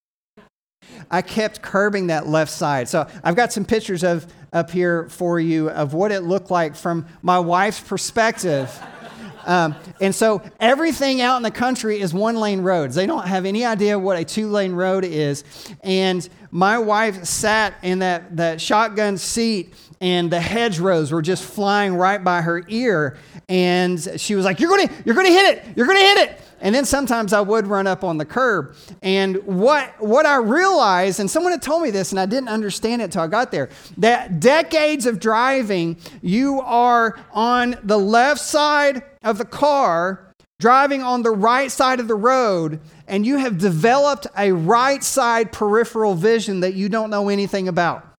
I 1.10 1.22
kept 1.22 1.62
curbing 1.62 2.08
that 2.08 2.28
left 2.28 2.52
side. 2.52 2.88
So 2.90 3.08
I've 3.24 3.36
got 3.36 3.54
some 3.54 3.66
pictures 3.66 4.04
of 4.04 4.26
up 4.52 4.70
here 4.70 5.10
for 5.10 5.40
you 5.40 5.70
of 5.70 5.94
what 5.94 6.12
it 6.12 6.22
looked 6.22 6.52
like 6.52 6.76
from 6.76 7.08
my 7.22 7.40
wife's 7.40 7.80
perspective. 7.80 8.72
Um, 9.46 9.76
and 10.00 10.14
so 10.16 10.42
everything 10.60 11.22
out 11.22 11.38
in 11.38 11.44
the 11.44 11.52
country 11.52 12.00
is 12.00 12.14
one 12.14 12.36
lane 12.36 12.62
roads. 12.62 12.96
They 12.96 13.06
don't 13.06 13.28
have 13.28 13.46
any 13.46 13.66
idea 13.66 13.98
what 14.00 14.18
a 14.18 14.24
two 14.24 14.48
lane 14.48 14.74
road 14.74 15.04
is. 15.04 15.44
And 15.82 16.28
my 16.52 16.78
wife 16.78 17.26
sat 17.26 17.74
in 17.82 18.00
that, 18.00 18.38
that 18.38 18.62
shotgun 18.62 19.18
seat 19.18 19.74
and 20.04 20.30
the 20.30 20.42
hedgerows 20.42 21.14
were 21.14 21.22
just 21.22 21.46
flying 21.46 21.96
right 21.96 22.22
by 22.22 22.42
her 22.42 22.62
ear. 22.68 23.16
And 23.48 23.98
she 24.18 24.36
was 24.36 24.44
like, 24.44 24.60
You're 24.60 24.70
gonna, 24.70 24.92
you're 25.06 25.16
gonna 25.16 25.30
hit 25.30 25.58
it, 25.58 25.78
you're 25.78 25.88
gonna 25.88 26.00
hit 26.00 26.18
it. 26.30 26.42
And 26.60 26.76
then 26.76 26.84
sometimes 26.84 27.32
I 27.32 27.40
would 27.40 27.68
run 27.68 27.88
up 27.88 28.04
on 28.04 28.18
the 28.18 28.26
curb. 28.26 28.76
And 29.02 29.38
what, 29.46 29.94
what 30.02 30.26
I 30.26 30.38
realized, 30.38 31.22
and 31.22 31.32
someone 31.32 31.54
had 31.54 31.62
told 31.62 31.84
me 31.84 31.90
this, 31.90 32.12
and 32.12 32.20
I 32.20 32.26
didn't 32.26 32.50
understand 32.50 33.02
it 33.02 33.06
until 33.06 33.22
I 33.22 33.28
got 33.28 33.52
there, 33.52 33.70
that 33.98 34.42
decades 34.42 35.06
of 35.06 35.20
driving, 35.20 35.98
you 36.22 36.60
are 36.62 37.18
on 37.32 37.78
the 37.84 37.98
left 37.98 38.42
side 38.42 39.04
of 39.24 39.38
the 39.38 39.46
car, 39.46 40.34
driving 40.60 41.02
on 41.02 41.22
the 41.22 41.32
right 41.32 41.72
side 41.72 42.02
of 42.02 42.10
the 42.10 42.16
road, 42.16 42.82
and 43.08 43.26
you 43.26 43.38
have 43.38 43.58
developed 43.58 44.28
a 44.38 44.52
right 44.52 45.04
side 45.04 45.54
peripheral 45.54 46.14
vision 46.14 46.60
that 46.60 46.74
you 46.74 46.90
don't 46.90 47.10
know 47.10 47.30
anything 47.30 47.70
about. 47.70 48.13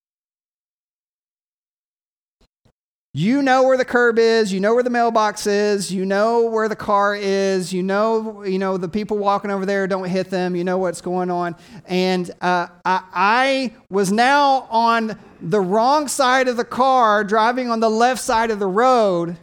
You 3.16 3.42
know 3.42 3.62
where 3.62 3.76
the 3.76 3.84
curb 3.84 4.18
is, 4.18 4.52
you 4.52 4.58
know 4.58 4.74
where 4.74 4.82
the 4.82 4.90
mailbox 4.90 5.46
is, 5.46 5.92
you 5.92 6.04
know 6.04 6.46
where 6.46 6.68
the 6.68 6.74
car 6.74 7.14
is, 7.14 7.72
you 7.72 7.80
know, 7.80 8.42
you 8.42 8.58
know 8.58 8.76
the 8.76 8.88
people 8.88 9.18
walking 9.18 9.52
over 9.52 9.64
there 9.64 9.86
don't 9.86 10.08
hit 10.08 10.30
them, 10.30 10.56
you 10.56 10.64
know 10.64 10.78
what's 10.78 11.00
going 11.00 11.30
on. 11.30 11.54
And 11.86 12.28
uh, 12.40 12.66
I, 12.84 13.04
I 13.14 13.72
was 13.88 14.10
now 14.10 14.62
on 14.68 15.16
the 15.40 15.60
wrong 15.60 16.08
side 16.08 16.48
of 16.48 16.56
the 16.56 16.64
car, 16.64 17.22
driving 17.22 17.70
on 17.70 17.78
the 17.78 17.88
left 17.88 18.20
side 18.20 18.50
of 18.50 18.58
the 18.58 18.66
road, 18.66 19.36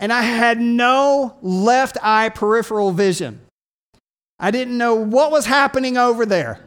and 0.00 0.12
I 0.12 0.22
had 0.22 0.60
no 0.60 1.36
left 1.42 1.96
eye 2.02 2.28
peripheral 2.30 2.90
vision. 2.90 3.40
I 4.40 4.50
didn't 4.50 4.76
know 4.76 4.96
what 4.96 5.30
was 5.30 5.46
happening 5.46 5.96
over 5.96 6.26
there. 6.26 6.58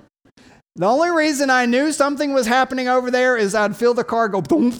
The 0.78 0.86
only 0.86 1.10
reason 1.10 1.50
I 1.50 1.66
knew 1.66 1.92
something 1.92 2.34
was 2.34 2.48
happening 2.48 2.88
over 2.88 3.12
there 3.12 3.36
is 3.36 3.54
I'd 3.54 3.76
feel 3.76 3.94
the 3.94 4.06
car 4.06 4.30
go 4.30 4.40
boom 4.40 4.72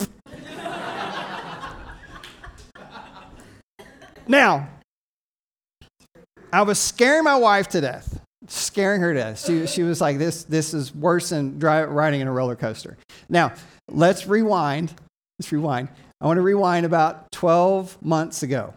Now, 4.28 4.70
I 6.52 6.62
was 6.64 6.80
scaring 6.80 7.24
my 7.24 7.36
wife 7.36 7.68
to 7.70 7.82
death 7.82 8.20
scaring 8.48 9.02
her 9.02 9.14
to 9.14 9.20
death. 9.20 9.46
She, 9.46 9.68
she 9.68 9.84
was 9.84 10.02
like, 10.02 10.18
this, 10.18 10.44
this 10.44 10.74
is 10.74 10.94
worse 10.94 11.30
than 11.30 11.58
dry, 11.58 11.84
riding 11.84 12.22
in 12.22 12.28
a 12.28 12.32
roller 12.32 12.56
coaster. 12.56 12.98
Now, 13.30 13.54
let's 13.90 14.28
rewind. 14.28 14.94
Let's 15.40 15.52
rewind. 15.52 15.90
I 16.22 16.28
want 16.28 16.38
to 16.38 16.42
rewind 16.42 16.86
about 16.86 17.32
12 17.32 18.02
months 18.02 18.44
ago. 18.44 18.74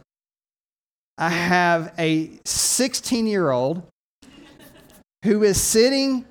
I 1.16 1.30
have 1.30 1.92
a 1.98 2.30
16 2.44 3.26
year 3.26 3.50
old 3.50 3.82
who 5.24 5.42
is 5.42 5.60
sitting 5.60 6.24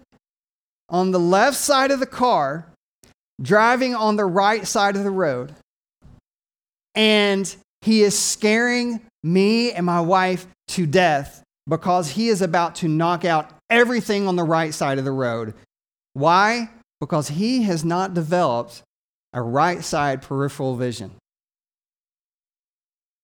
on 0.89 1.11
the 1.11 1.19
left 1.19 1.57
side 1.57 1.91
of 1.91 1.99
the 1.99 2.05
car, 2.05 2.67
driving 3.41 3.93
on 3.93 4.15
the 4.15 4.25
right 4.25 4.65
side 4.65 4.95
of 4.95 5.03
the 5.03 5.11
road. 5.11 5.53
And 6.95 7.53
he 7.81 8.01
is 8.01 8.17
scaring 8.17 9.01
me 9.27 9.71
and 9.71 9.85
my 9.85 10.01
wife 10.01 10.47
to 10.69 10.85
death 10.85 11.43
because 11.67 12.09
he 12.11 12.29
is 12.29 12.41
about 12.41 12.75
to 12.75 12.87
knock 12.87 13.25
out 13.25 13.51
everything 13.69 14.27
on 14.27 14.35
the 14.35 14.43
right 14.43 14.73
side 14.73 14.97
of 14.97 15.05
the 15.05 15.11
road. 15.11 15.53
Why? 16.13 16.69
Because 16.99 17.27
he 17.27 17.63
has 17.63 17.83
not 17.83 18.13
developed 18.13 18.81
a 19.33 19.41
right 19.41 19.83
side 19.83 20.21
peripheral 20.21 20.75
vision. 20.75 21.11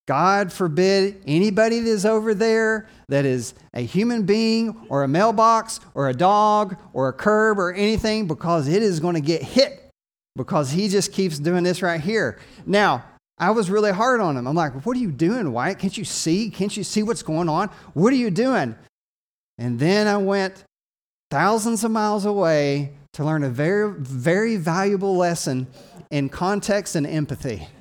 God 0.05 0.51
forbid 0.51 1.23
anybody 1.25 1.79
that 1.79 1.89
is 1.89 2.05
over 2.05 2.33
there 2.33 2.89
that 3.07 3.25
is 3.25 3.53
a 3.73 3.81
human 3.81 4.23
being 4.25 4.85
or 4.89 5.03
a 5.03 5.07
mailbox 5.07 5.79
or 5.93 6.09
a 6.09 6.13
dog 6.13 6.75
or 6.91 7.07
a 7.07 7.13
curb 7.13 7.57
or 7.57 7.71
anything 7.73 8.27
because 8.27 8.67
it 8.67 8.83
is 8.83 8.99
going 8.99 9.15
to 9.15 9.21
get 9.21 9.41
hit 9.41 9.89
because 10.35 10.71
he 10.71 10.89
just 10.89 11.13
keeps 11.13 11.39
doing 11.39 11.63
this 11.63 11.81
right 11.81 12.01
here. 12.01 12.37
Now, 12.65 13.05
I 13.37 13.51
was 13.51 13.69
really 13.69 13.91
hard 13.91 14.21
on 14.21 14.37
him. 14.37 14.47
I'm 14.47 14.55
like, 14.55 14.85
what 14.85 14.95
are 14.95 14.99
you 14.99 15.11
doing, 15.11 15.51
Wyatt? 15.51 15.79
Can't 15.79 15.97
you 15.97 16.05
see? 16.05 16.49
Can't 16.49 16.75
you 16.75 16.83
see 16.83 17.03
what's 17.03 17.23
going 17.23 17.49
on? 17.49 17.69
What 17.93 18.13
are 18.13 18.17
you 18.17 18.29
doing? 18.29 18.75
And 19.57 19.79
then 19.79 20.07
I 20.07 20.17
went 20.17 20.63
thousands 21.31 21.83
of 21.83 21.91
miles 21.91 22.25
away 22.25 22.93
to 23.13 23.23
learn 23.23 23.43
a 23.43 23.49
very, 23.49 23.91
very 23.93 24.55
valuable 24.57 25.17
lesson 25.17 25.67
in 26.11 26.29
context 26.29 26.95
and 26.95 27.07
empathy. 27.07 27.67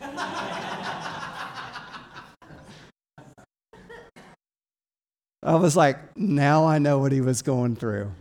I 5.45 5.57
was 5.57 5.77
like, 5.77 6.17
now 6.17 6.65
I 6.65 6.79
know 6.79 6.99
what 6.99 7.13
he 7.13 7.21
was 7.21 7.43
going 7.43 7.77
through. 7.77 8.13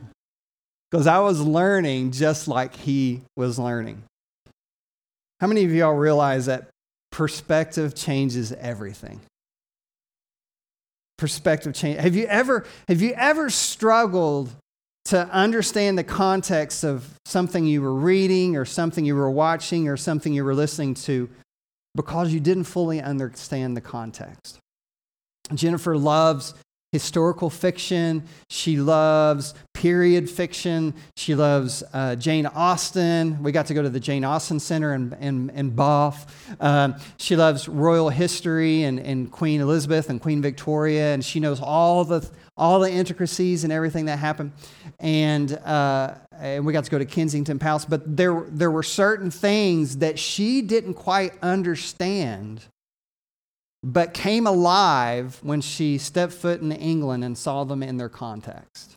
Because 0.90 1.08
I 1.08 1.20
was 1.20 1.40
learning 1.40 2.12
just 2.12 2.48
like 2.48 2.76
he 2.76 3.22
was 3.38 3.58
learning. 3.58 4.04
How 5.40 5.48
many 5.48 5.64
of 5.64 5.72
y'all 5.72 5.94
realize 5.94 6.48
that 6.48 6.71
perspective 7.12 7.94
changes 7.94 8.52
everything. 8.54 9.22
Perspective 11.18 11.74
change. 11.74 12.00
Have 12.00 12.16
you 12.16 12.26
ever 12.26 12.66
have 12.88 13.02
you 13.02 13.14
ever 13.14 13.50
struggled 13.50 14.50
to 15.06 15.28
understand 15.28 15.98
the 15.98 16.04
context 16.04 16.84
of 16.84 17.08
something 17.26 17.66
you 17.66 17.82
were 17.82 17.94
reading 17.94 18.56
or 18.56 18.66
something 18.66 19.06
you 19.06 19.16
were 19.16 19.30
watching 19.30 19.88
or 19.88 19.98
something 19.98 20.34
you 20.34 20.44
were 20.44 20.56
listening 20.56 20.94
to 20.94 21.30
because 21.96 22.34
you 22.34 22.40
didn't 22.40 22.64
fully 22.64 23.02
understand 23.02 23.76
the 23.78 23.82
context? 23.82 24.58
Jennifer 25.54 25.98
loves 25.98 26.54
historical 26.92 27.50
fiction. 27.50 28.24
She 28.50 28.76
loves 28.76 29.54
period 29.74 30.30
fiction. 30.30 30.94
She 31.16 31.36
loves 31.36 31.84
uh, 31.94 32.16
Jane 32.18 32.46
Austen. 32.46 33.42
We 33.42 33.54
got 33.54 33.68
to 33.68 33.74
go 33.74 33.82
to 33.82 33.90
the 33.90 34.00
Jane 34.00 34.26
Austen 34.26 34.60
Center 34.60 34.94
in, 34.94 35.14
in, 35.14 35.50
in 35.52 35.70
Bath. 35.70 36.58
Um, 36.60 36.96
she 37.18 37.38
loves 37.38 37.70
royal 37.70 38.10
history 38.10 38.84
and, 38.84 39.00
and 39.00 39.32
Queen 39.32 39.62
Elizabeth 39.62 40.10
and 40.10 40.20
Queen 40.20 40.42
Victoria, 40.42 41.14
and 41.14 41.24
she 41.24 41.40
knows 41.40 41.62
all 41.62 42.04
the, 42.04 42.30
all 42.58 42.82
the 42.82 42.92
intricacies 42.92 43.64
and 43.64 43.72
everything 43.72 44.06
that 44.06 44.20
happened. 44.20 44.52
And, 45.00 45.54
uh, 45.54 46.16
and 46.38 46.66
we 46.66 46.74
got 46.74 46.84
to 46.84 46.92
go 46.92 47.00
to 47.00 47.06
Kensington 47.06 47.58
Palace, 47.58 47.86
but 47.86 48.18
there, 48.18 48.46
there 48.50 48.70
were 48.70 48.84
certain 48.84 49.32
things 49.32 49.98
that 50.00 50.20
she 50.20 50.62
didn't 50.62 50.96
quite 50.96 51.34
understand 51.42 52.66
but 53.84 54.14
came 54.14 54.46
alive 54.46 55.40
when 55.42 55.62
she 55.62 55.98
stepped 55.98 56.34
foot 56.34 56.62
in 56.62 56.72
England 56.72 57.24
and 57.24 57.38
saw 57.38 57.64
them 57.64 57.82
in 57.82 57.98
their 57.98 58.10
context. 58.10 58.96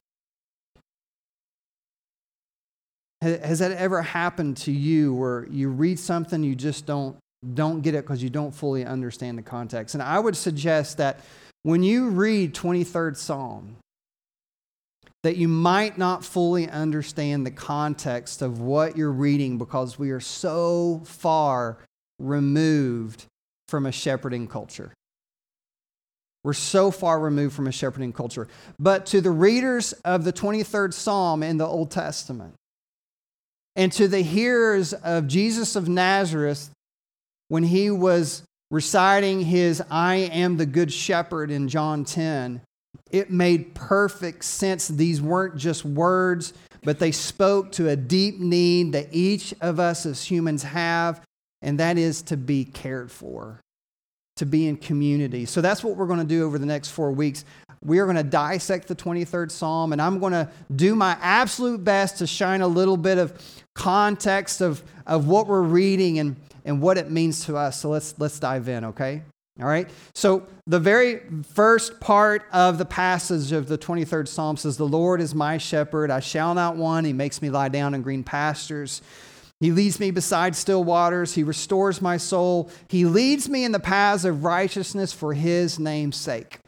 Has 3.22 3.60
that 3.60 3.72
ever 3.72 4.02
happened 4.02 4.58
to 4.58 4.72
you 4.72 5.14
where 5.14 5.46
you 5.48 5.70
read 5.70 5.98
something, 5.98 6.42
you 6.42 6.54
just 6.54 6.84
don't, 6.84 7.16
don't 7.54 7.80
get 7.80 7.94
it 7.94 8.04
because 8.04 8.22
you 8.22 8.28
don't 8.28 8.52
fully 8.52 8.84
understand 8.84 9.38
the 9.38 9.42
context? 9.42 9.94
And 9.94 10.02
I 10.02 10.18
would 10.18 10.36
suggest 10.36 10.98
that 10.98 11.20
when 11.62 11.82
you 11.82 12.10
read 12.10 12.54
23rd 12.54 13.16
Psalm, 13.16 13.76
that 15.22 15.38
you 15.38 15.48
might 15.48 15.96
not 15.96 16.22
fully 16.22 16.68
understand 16.68 17.46
the 17.46 17.50
context 17.50 18.42
of 18.42 18.60
what 18.60 18.94
you're 18.94 19.10
reading 19.10 19.56
because 19.56 19.98
we 19.98 20.10
are 20.10 20.20
so 20.20 21.00
far 21.06 21.78
removed 22.18 23.24
from 23.74 23.87
a 23.87 23.90
shepherding 23.90 24.46
culture. 24.46 24.92
We're 26.44 26.52
so 26.52 26.92
far 26.92 27.18
removed 27.18 27.56
from 27.56 27.66
a 27.66 27.72
shepherding 27.72 28.12
culture. 28.12 28.46
But 28.78 29.04
to 29.06 29.20
the 29.20 29.32
readers 29.32 29.94
of 30.04 30.22
the 30.22 30.32
23rd 30.32 30.94
Psalm 30.94 31.42
in 31.42 31.56
the 31.56 31.66
Old 31.66 31.90
Testament, 31.90 32.54
and 33.74 33.90
to 33.94 34.06
the 34.06 34.20
hearers 34.20 34.92
of 34.92 35.26
Jesus 35.26 35.74
of 35.74 35.88
Nazareth 35.88 36.70
when 37.48 37.64
he 37.64 37.90
was 37.90 38.44
reciting 38.70 39.40
his 39.40 39.82
I 39.90 40.14
am 40.14 40.56
the 40.56 40.66
good 40.66 40.92
shepherd 40.92 41.50
in 41.50 41.66
John 41.66 42.04
10, 42.04 42.60
it 43.10 43.28
made 43.28 43.74
perfect 43.74 44.44
sense. 44.44 44.87
These 44.87 45.20
weren't 45.20 45.56
just 45.56 45.84
words, 45.84 46.52
but 46.84 47.00
they 47.00 47.10
spoke 47.10 47.72
to 47.72 47.88
a 47.88 47.96
deep 47.96 48.38
need 48.38 48.92
that 48.92 49.08
each 49.10 49.52
of 49.60 49.80
us 49.80 50.06
as 50.06 50.22
humans 50.22 50.62
have, 50.62 51.20
and 51.60 51.80
that 51.80 51.98
is 51.98 52.22
to 52.22 52.37
be 52.37 52.64
cared 52.64 53.10
for 53.10 53.58
to 54.36 54.46
be 54.46 54.66
in 54.66 54.76
community. 54.76 55.44
So 55.44 55.60
that's 55.60 55.84
what 55.84 55.96
we're 55.96 56.06
going 56.06 56.20
to 56.20 56.24
do 56.24 56.44
over 56.44 56.58
the 56.58 56.66
next 56.66 56.88
four 56.88 57.12
weeks. 57.12 57.44
We 57.82 57.98
are 57.98 58.04
going 58.04 58.16
to 58.16 58.22
dissect 58.22 58.88
the 58.88 58.96
23rd 58.96 59.50
Psalm, 59.50 59.92
and 59.92 60.00
I'm 60.00 60.18
going 60.18 60.32
to 60.32 60.48
do 60.74 60.94
my 60.94 61.16
absolute 61.20 61.84
best 61.84 62.18
to 62.18 62.26
shine 62.26 62.62
a 62.62 62.66
little 62.66 62.96
bit 62.96 63.18
of 63.18 63.38
context 63.74 64.60
of, 64.60 64.82
of 65.06 65.28
what 65.28 65.46
we're 65.46 65.62
reading 65.62 66.18
and, 66.18 66.36
and 66.64 66.80
what 66.80 66.96
it 66.98 67.10
means 67.10 67.44
to 67.46 67.56
us. 67.56 67.80
So 67.80 67.90
let's, 67.90 68.14
let's 68.18 68.38
dive 68.38 68.68
in, 68.68 68.86
okay? 68.86 69.22
All 69.60 69.66
right. 69.66 69.88
So 70.14 70.46
the 70.66 70.80
very 70.80 71.20
first 71.52 72.00
part 72.00 72.44
of 72.52 72.76
the 72.76 72.84
passage 72.84 73.52
of 73.52 73.68
the 73.68 73.78
23rd 73.78 74.26
Psalm 74.26 74.56
says, 74.56 74.76
The 74.76 74.86
Lord 74.86 75.20
is 75.20 75.32
my 75.32 75.58
shepherd. 75.58 76.10
I 76.10 76.18
shall 76.18 76.54
not 76.54 76.76
want. 76.76 77.06
He 77.06 77.12
makes 77.12 77.40
me 77.40 77.50
lie 77.50 77.68
down 77.68 77.94
in 77.94 78.02
green 78.02 78.24
pastures. 78.24 79.00
He 79.64 79.72
leads 79.72 79.98
me 79.98 80.11
beside 80.11 80.55
still 80.55 80.85
waters. 80.85 81.33
He 81.33 81.42
restores 81.42 82.03
my 82.03 82.18
soul. 82.18 82.68
He 82.88 83.07
leads 83.07 83.48
me 83.48 83.64
in 83.64 83.72
the 83.72 83.81
paths 83.81 84.27
of 84.27 84.44
righteousness 84.44 85.14
for 85.14 85.33
his 85.33 85.79
name's 85.79 86.18
sake. 86.18 86.59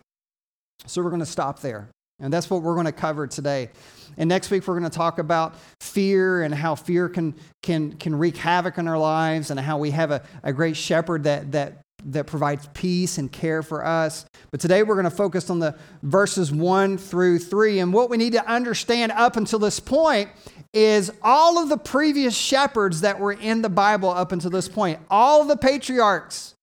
So 0.87 1.03
we're 1.03 1.11
going 1.11 1.21
to 1.21 1.27
stop 1.27 1.61
there. 1.61 1.91
And 2.21 2.33
that's 2.33 2.49
what 2.49 2.63
we're 2.63 2.73
going 2.73 2.87
to 2.87 2.93
cover 2.93 3.27
today. 3.27 3.69
And 4.17 4.31
next 4.31 4.51
week, 4.51 4.67
we're 4.67 4.79
going 4.79 4.91
to 4.91 4.97
talk 4.97 5.19
about 5.19 5.57
fear 5.79 6.41
and 6.41 6.55
how 6.55 6.75
fear 6.75 7.11
can, 7.11 7.35
can, 7.63 7.93
can 7.99 8.17
wreak 8.17 8.39
havoc 8.39 8.79
in 8.79 8.89
our 8.89 8.97
lives 8.97 9.51
and 9.51 9.61
how 9.61 9.77
we 9.77 9.91
have 9.91 10.11
a, 10.11 10.23
a 10.43 10.55
great 10.55 10.75
shepherd 10.75 11.25
that, 11.25 11.53
that, 11.53 11.83
that 12.07 12.27
provides 12.27 12.67
peace 12.73 13.19
and 13.19 13.31
care 13.31 13.63
for 13.63 13.85
us. 13.85 14.25
But 14.51 14.61
today, 14.61 14.83
we're 14.83 14.95
going 14.95 15.05
to 15.05 15.11
focus 15.11 15.51
on 15.51 15.59
the 15.59 15.77
verses 16.03 16.51
one 16.51 16.97
through 16.97 17.41
three. 17.41 17.79
And 17.79 17.93
what 17.93 18.09
we 18.09 18.17
need 18.17 18.33
to 18.33 18.51
understand 18.51 19.13
up 19.13 19.37
until 19.37 19.59
this 19.59 19.81
point 19.81 20.31
is 20.77 21.11
all 21.23 21.59
of 21.59 21.71
the 21.71 21.79
previous 21.79 22.37
shepherds 22.37 23.01
that 23.01 23.19
were 23.19 23.33
in 23.33 23.63
the 23.63 23.71
Bible 23.71 24.11
up 24.11 24.31
until 24.31 24.51
this 24.51 24.69
point, 24.69 25.01
all 25.09 25.45
the 25.45 25.57
patriarchs, 25.57 26.55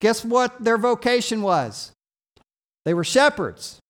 guess 0.00 0.24
what 0.24 0.62
their 0.62 0.78
vocation 0.78 1.42
was? 1.42 1.90
They 2.84 2.94
were 2.94 3.02
shepherds. 3.02 3.80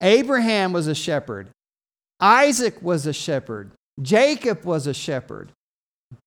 Abraham 0.00 0.72
was 0.72 0.86
a 0.86 0.94
shepherd. 0.94 1.48
Isaac 2.20 2.80
was 2.80 3.04
a 3.04 3.12
shepherd. 3.12 3.70
Jacob 4.00 4.64
was 4.64 4.86
a 4.86 4.94
shepherd. 4.94 5.52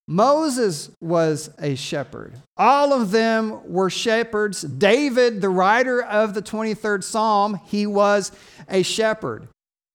Moses 0.06 0.90
was 1.00 1.50
a 1.58 1.74
shepherd. 1.74 2.34
All 2.56 2.92
of 2.92 3.10
them 3.10 3.68
were 3.68 3.90
shepherds. 3.90 4.62
David, 4.62 5.40
the 5.40 5.48
writer 5.48 6.00
of 6.00 6.34
the 6.34 6.42
23rd 6.42 7.02
Psalm, 7.02 7.60
he 7.66 7.84
was 7.84 8.30
a 8.68 8.84
shepherd. 8.84 9.48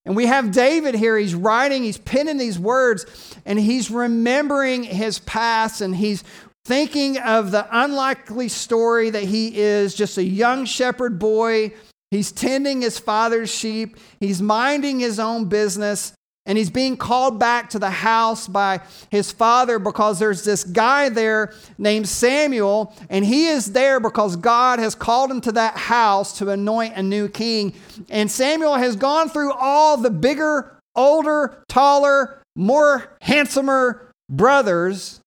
And 0.06 0.14
we 0.14 0.26
have 0.26 0.52
David 0.52 0.94
here. 0.94 1.18
He's 1.18 1.34
writing, 1.34 1.82
he's 1.82 1.98
penning 1.98 2.38
these 2.38 2.58
words, 2.58 3.04
and 3.44 3.58
he's 3.58 3.90
remembering 3.90 4.84
his 4.84 5.18
past, 5.18 5.80
and 5.80 5.94
he's 5.96 6.22
thinking 6.64 7.18
of 7.18 7.50
the 7.50 7.66
unlikely 7.70 8.48
story 8.48 9.10
that 9.10 9.24
he 9.24 9.58
is 9.58 9.94
just 9.94 10.16
a 10.16 10.22
young 10.22 10.64
shepherd 10.64 11.18
boy. 11.18 11.72
He's 12.12 12.30
tending 12.30 12.82
his 12.82 13.00
father's 13.00 13.52
sheep, 13.52 13.96
he's 14.20 14.40
minding 14.40 15.00
his 15.00 15.18
own 15.18 15.48
business, 15.48 16.12
And 16.46 16.56
he's 16.56 16.70
being 16.70 16.96
called 16.96 17.38
back 17.38 17.70
to 17.70 17.78
the 17.78 17.90
house 17.90 18.46
by 18.46 18.80
his 19.10 19.32
father 19.32 19.78
because 19.78 20.18
there's 20.18 20.44
this 20.44 20.64
guy 20.64 21.08
there 21.08 21.52
named 21.76 22.08
Samuel, 22.08 22.94
and 23.10 23.24
he 23.24 23.48
is 23.48 23.72
there 23.72 24.00
because 24.00 24.36
God 24.36 24.78
has 24.78 24.94
called 24.94 25.30
him 25.30 25.40
to 25.42 25.52
that 25.52 25.76
house 25.76 26.38
to 26.38 26.50
anoint 26.50 26.94
a 26.94 27.02
new 27.02 27.28
king. 27.28 27.74
And 28.08 28.30
Samuel 28.30 28.76
has 28.76 28.96
gone 28.96 29.28
through 29.28 29.52
all 29.52 29.96
the 29.96 30.10
bigger, 30.10 30.78
older, 30.94 31.64
taller, 31.68 32.42
more 32.54 33.16
handsomer 33.20 34.10
brothers 34.30 35.20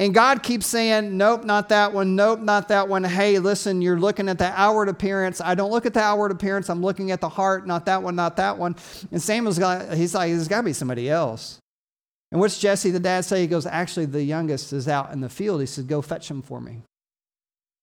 and 0.00 0.14
God 0.14 0.42
keeps 0.42 0.66
saying, 0.66 1.18
Nope, 1.18 1.44
not 1.44 1.68
that 1.68 1.92
one. 1.92 2.16
Nope, 2.16 2.40
not 2.40 2.68
that 2.68 2.88
one. 2.88 3.04
Hey, 3.04 3.38
listen, 3.38 3.82
you're 3.82 4.00
looking 4.00 4.30
at 4.30 4.38
the 4.38 4.50
outward 4.58 4.88
appearance. 4.88 5.42
I 5.42 5.54
don't 5.54 5.70
look 5.70 5.84
at 5.84 5.92
the 5.92 6.00
outward 6.00 6.30
appearance. 6.30 6.70
I'm 6.70 6.80
looking 6.80 7.10
at 7.10 7.20
the 7.20 7.28
heart. 7.28 7.66
Not 7.66 7.84
that 7.84 8.02
one, 8.02 8.16
not 8.16 8.38
that 8.38 8.56
one. 8.56 8.76
And 9.12 9.20
Samuel's 9.20 9.58
got, 9.58 9.92
he's 9.92 10.14
like, 10.14 10.32
There's 10.32 10.48
got 10.48 10.62
to 10.62 10.62
be 10.62 10.72
somebody 10.72 11.10
else. 11.10 11.58
And 12.32 12.40
what's 12.40 12.58
Jesse, 12.58 12.90
the 12.90 12.98
dad, 12.98 13.26
say? 13.26 13.42
He 13.42 13.46
goes, 13.46 13.66
Actually, 13.66 14.06
the 14.06 14.22
youngest 14.22 14.72
is 14.72 14.88
out 14.88 15.12
in 15.12 15.20
the 15.20 15.28
field. 15.28 15.60
He 15.60 15.66
said, 15.66 15.86
Go 15.86 16.00
fetch 16.00 16.30
him 16.30 16.40
for 16.40 16.62
me. 16.62 16.78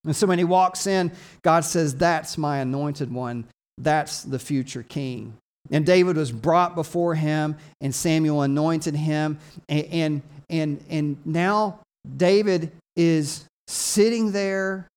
And 0.04 0.16
so 0.16 0.26
when 0.26 0.40
he 0.40 0.44
walks 0.44 0.88
in, 0.88 1.12
God 1.44 1.66
says, 1.66 1.94
That's 1.94 2.36
my 2.36 2.58
anointed 2.58 3.14
one. 3.14 3.46
That's 3.78 4.24
the 4.24 4.40
future 4.40 4.82
king. 4.82 5.38
And 5.70 5.86
David 5.86 6.18
was 6.18 6.32
brought 6.32 6.74
before 6.74 7.14
him, 7.14 7.58
and 7.80 7.94
Samuel 7.94 8.42
anointed 8.42 8.96
him. 8.96 9.38
And, 9.70 9.86
and, 9.86 10.22
and, 10.50 10.84
and 10.90 11.18
now 11.24 11.82
David 12.16 12.72
is 12.96 13.46
sitting 13.68 14.32
there 14.32 14.88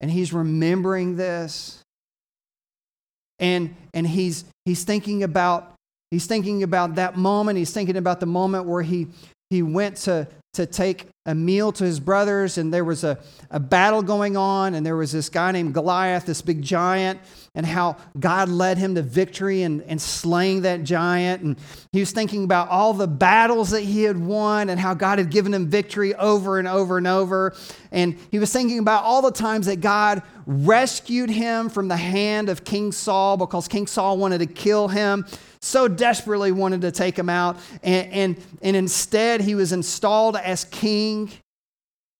and 0.00 0.10
he's 0.10 0.32
remembering 0.32 1.16
this. 1.16 1.82
And, 3.38 3.74
and 3.94 4.06
he's, 4.06 4.44
he's 4.64 4.84
thinking 4.84 5.22
about 5.22 5.74
he's 6.10 6.26
thinking 6.26 6.62
about 6.62 6.94
that 6.94 7.16
moment. 7.16 7.58
He's 7.58 7.72
thinking 7.72 7.96
about 7.96 8.20
the 8.20 8.26
moment 8.26 8.66
where 8.66 8.82
he, 8.82 9.08
he 9.50 9.62
went 9.62 9.96
to, 9.98 10.28
to 10.56 10.66
take 10.66 11.06
a 11.26 11.34
meal 11.34 11.72
to 11.72 11.84
his 11.84 11.98
brothers, 11.98 12.56
and 12.56 12.72
there 12.72 12.84
was 12.84 13.02
a, 13.02 13.18
a 13.50 13.58
battle 13.58 14.00
going 14.00 14.36
on, 14.36 14.74
and 14.74 14.86
there 14.86 14.96
was 14.96 15.10
this 15.10 15.28
guy 15.28 15.50
named 15.50 15.74
Goliath, 15.74 16.24
this 16.24 16.40
big 16.40 16.62
giant, 16.62 17.20
and 17.54 17.66
how 17.66 17.96
God 18.18 18.48
led 18.48 18.78
him 18.78 18.94
to 18.94 19.02
victory 19.02 19.62
and, 19.62 19.82
and 19.82 20.00
slaying 20.00 20.62
that 20.62 20.84
giant. 20.84 21.42
And 21.42 21.56
he 21.90 22.00
was 22.00 22.12
thinking 22.12 22.44
about 22.44 22.68
all 22.68 22.94
the 22.94 23.08
battles 23.08 23.70
that 23.70 23.82
he 23.82 24.04
had 24.04 24.16
won 24.16 24.68
and 24.68 24.78
how 24.78 24.94
God 24.94 25.18
had 25.18 25.30
given 25.30 25.52
him 25.52 25.68
victory 25.68 26.14
over 26.14 26.58
and 26.58 26.68
over 26.68 26.96
and 26.96 27.08
over. 27.08 27.56
And 27.90 28.18
he 28.30 28.38
was 28.38 28.52
thinking 28.52 28.78
about 28.78 29.02
all 29.02 29.20
the 29.20 29.32
times 29.32 29.66
that 29.66 29.80
God 29.80 30.22
rescued 30.46 31.30
him 31.30 31.68
from 31.68 31.88
the 31.88 31.96
hand 31.96 32.48
of 32.48 32.64
King 32.64 32.92
Saul 32.92 33.36
because 33.36 33.66
King 33.66 33.88
Saul 33.88 34.16
wanted 34.16 34.38
to 34.38 34.46
kill 34.46 34.88
him 34.88 35.26
so 35.66 35.88
desperately 35.88 36.52
wanted 36.52 36.80
to 36.82 36.90
take 36.90 37.18
him 37.18 37.28
out. 37.28 37.58
And, 37.82 38.12
and, 38.12 38.44
and 38.62 38.76
instead, 38.76 39.40
he 39.40 39.54
was 39.54 39.72
installed 39.72 40.36
as 40.36 40.64
king. 40.64 41.30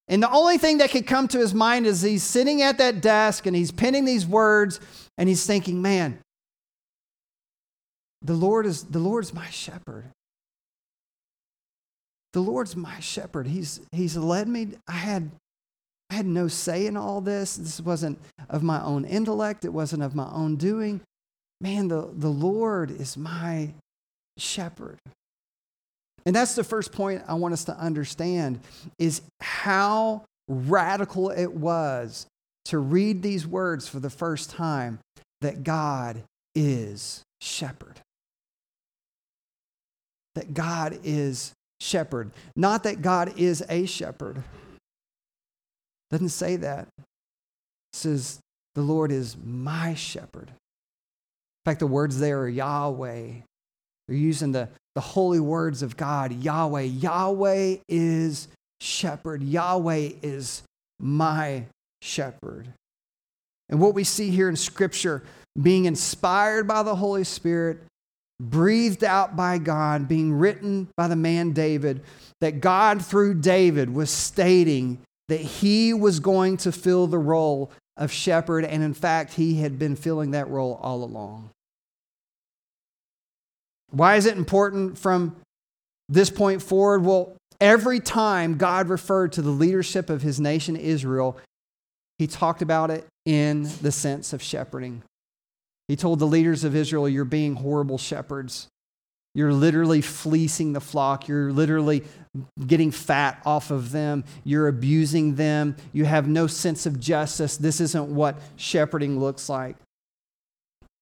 And 0.09 0.23
the 0.23 0.31
only 0.31 0.59
thing 0.59 0.79
that 0.79 0.91
could 0.91 1.07
come 1.07 1.29
to 1.29 1.39
his 1.39 1.55
mind 1.55 1.87
is 1.87 2.03
he's 2.03 2.23
sitting 2.23 2.63
at 2.63 2.79
that 2.79 3.01
desk 3.01 3.47
and 3.47 3.57
he's 3.57 3.73
penning 3.73 4.05
these 4.05 4.27
words 4.27 4.81
and 5.17 5.29
he's 5.29 5.47
thinking, 5.47 5.81
man, 5.81 6.19
the 8.23 8.35
Lord 8.35 8.67
is 8.67 8.85
the 8.85 8.99
Lord's 8.99 9.33
my 9.33 9.49
shepherd. 9.51 10.05
The 12.33 12.41
Lord's 12.41 12.77
my 12.77 12.99
shepherd. 13.01 13.47
He's 13.47 13.81
he's 13.93 14.17
led 14.17 14.49
me. 14.49 14.71
I 14.89 14.93
had 14.93 15.31
I 16.11 16.15
had 16.15 16.27
no 16.27 16.49
say 16.49 16.87
in 16.87 16.97
all 16.97 17.21
this. 17.21 17.57
This 17.57 17.81
wasn't 17.81 18.19
of 18.49 18.63
my 18.63 18.83
own 18.83 19.05
intellect. 19.05 19.65
It 19.65 19.73
wasn't 19.73 20.03
of 20.03 20.15
my 20.15 20.29
own 20.33 20.57
doing 20.57 21.01
man, 21.61 21.89
the, 21.89 22.11
the 22.13 22.29
Lord 22.29 22.91
is 22.91 23.17
my 23.17 23.73
shepherd. 24.37 24.99
And 26.25 26.35
that's 26.35 26.55
the 26.55 26.65
first 26.65 26.93
point 26.93 27.23
I 27.29 27.35
want 27.35 27.55
us 27.55 27.65
to 27.65 27.79
understand 27.79 28.61
is 28.99 29.23
how 29.41 30.25
radical 30.49 31.31
it 31.31 31.53
was 31.53 32.27
to 32.67 32.79
read 32.79 33.23
these 33.23 33.47
words 33.47 33.89
for 33.89 34.01
the 34.01 34.11
first 34.11 34.51
time 34.51 34.99
that 35.41 35.63
God 35.63 36.23
is 36.55 37.23
shepherd. 37.41 38.01
That 40.35 40.53
God 40.53 40.99
is 41.05 41.53
shepherd. 41.81 42.33
Not 42.57 42.83
that 42.83 43.03
God 43.03 43.39
is 43.39 43.65
a 43.69 43.87
shepherd. 43.87 44.43
Doesn't 46.11 46.31
say 46.31 46.57
that. 46.57 46.89
It 46.99 47.05
says 47.93 48.41
the 48.75 48.83
Lord 48.83 49.13
is 49.13 49.37
my 49.43 49.95
shepherd 49.95 50.51
fact, 51.67 51.81
the 51.81 51.87
words 51.87 52.19
there 52.19 52.41
are 52.41 52.49
Yahweh. 52.49 53.33
They're 54.09 54.17
using 54.17 54.53
the, 54.53 54.69
the 54.95 55.01
holy 55.01 55.41
words 55.41 55.83
of 55.83 55.97
God, 55.97 56.33
Yahweh. 56.33 56.83
Yahweh 56.83 57.79
is 57.89 58.49
shepherd. 58.81 59.43
Yahweh 59.43 60.13
is 60.23 60.63
my 61.01 61.65
shepherd. 62.01 62.69
And 63.69 63.81
what 63.81 63.95
we 63.95 64.05
see 64.05 64.31
here 64.31 64.49
in 64.49 64.55
Scripture, 64.55 65.25
being 65.61 65.87
inspired 65.87 66.69
by 66.69 66.85
the 66.85 66.95
Holy 66.95 67.25
Spirit, 67.25 67.79
breathed 68.41 69.03
out 69.03 69.35
by 69.35 69.59
God, 69.59 70.07
being 70.07 70.35
written 70.35 70.89
by 70.97 71.09
the 71.09 71.17
man 71.17 71.51
David, 71.51 72.03
that 72.41 72.61
God, 72.61 73.05
through 73.05 73.35
David, 73.35 73.93
was 73.93 74.11
stating 74.11 74.99
that 75.29 75.41
he 75.41 75.93
was 75.93 76.21
going 76.21 76.59
to 76.59 76.71
fill 76.71 77.09
the 77.09 77.19
role 77.19 77.73
of 77.97 78.13
shepherd. 78.13 78.65
And 78.65 78.85
in 78.85 78.95
fact, 78.95 79.33
he 79.35 79.57
had 79.57 79.81
been 79.81 79.97
filling 79.97 80.31
that 80.31 80.49
role 80.49 80.79
all 80.81 81.03
along. 81.03 81.51
Why 83.97 84.17
is 84.17 84.27
it 84.27 84.37
important 84.37 84.99
from 84.99 85.37
this 86.11 86.29
point 86.29 86.61
forward? 86.61 87.03
Well, 87.03 87.35
every 87.63 87.99
time 87.99 88.59
God 88.59 88.91
referred 88.91 89.33
to 89.33 89.43
the 89.43 89.51
leadership 89.51 90.11
of 90.11 90.21
his 90.21 90.39
nation, 90.39 90.77
Israel, 90.77 91.39
he 92.19 92.27
talked 92.27 92.61
about 92.61 92.91
it 92.91 93.07
in 93.25 93.63
the 93.81 93.91
sense 93.91 94.35
of 94.35 94.43
shepherding. 94.43 95.03
He 95.89 95.97
told 95.97 96.19
the 96.19 96.27
leaders 96.27 96.63
of 96.63 96.77
Israel, 96.77 97.09
You're 97.09 97.25
being 97.25 97.55
horrible 97.55 97.97
shepherds. 97.97 98.69
You're 99.35 99.55
literally 99.55 100.03
fleecing 100.03 100.75
the 100.75 100.81
flock. 100.81 101.27
You're 101.27 101.51
literally 101.51 102.05
getting 102.67 102.91
fat 102.91 103.41
off 103.47 103.71
of 103.71 103.93
them. 103.93 104.25
You're 104.45 104.69
abusing 104.69 105.37
them. 105.37 105.77
You 105.95 106.05
have 106.05 106.29
no 106.29 106.47
sense 106.47 106.85
of 106.85 107.01
justice. 107.01 107.57
This 107.57 107.81
isn't 107.81 108.15
what 108.15 108.39
shepherding 108.57 109.19
looks 109.19 109.49
like. 109.49 109.77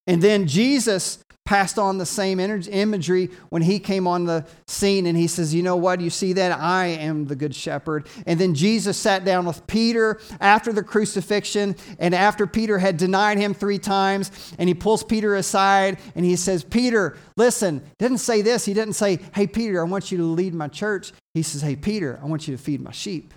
And 0.06 0.20
then 0.20 0.46
Jesus 0.46 1.24
passed 1.44 1.78
on 1.78 1.98
the 1.98 2.06
same 2.06 2.40
imagery 2.40 3.28
when 3.50 3.60
he 3.60 3.78
came 3.78 4.06
on 4.06 4.24
the 4.24 4.46
scene 4.66 5.04
and 5.04 5.16
he 5.16 5.26
says, 5.26 5.54
You 5.54 5.62
know 5.62 5.76
what? 5.76 6.00
You 6.00 6.08
see 6.08 6.32
that? 6.34 6.58
I 6.58 6.86
am 6.86 7.26
the 7.26 7.36
good 7.36 7.54
shepherd. 7.54 8.06
And 8.26 8.40
then 8.40 8.54
Jesus 8.54 8.96
sat 8.96 9.24
down 9.24 9.44
with 9.44 9.66
Peter 9.66 10.20
after 10.40 10.72
the 10.72 10.82
crucifixion 10.82 11.76
and 11.98 12.14
after 12.14 12.46
Peter 12.46 12.78
had 12.78 12.96
denied 12.96 13.36
him 13.36 13.52
three 13.52 13.78
times. 13.78 14.30
And 14.58 14.68
he 14.68 14.74
pulls 14.74 15.04
Peter 15.04 15.36
aside 15.36 15.98
and 16.14 16.24
he 16.24 16.36
says, 16.36 16.64
Peter, 16.64 17.16
listen, 17.36 17.82
didn't 17.98 18.18
say 18.18 18.40
this. 18.40 18.64
He 18.64 18.72
didn't 18.72 18.94
say, 18.94 19.18
Hey, 19.34 19.46
Peter, 19.46 19.80
I 19.80 19.84
want 19.84 20.10
you 20.10 20.18
to 20.18 20.24
lead 20.24 20.54
my 20.54 20.68
church. 20.68 21.12
He 21.34 21.42
says, 21.42 21.60
Hey, 21.60 21.76
Peter, 21.76 22.18
I 22.22 22.26
want 22.26 22.48
you 22.48 22.56
to 22.56 22.62
feed 22.62 22.80
my 22.80 22.92
sheep. 22.92 23.34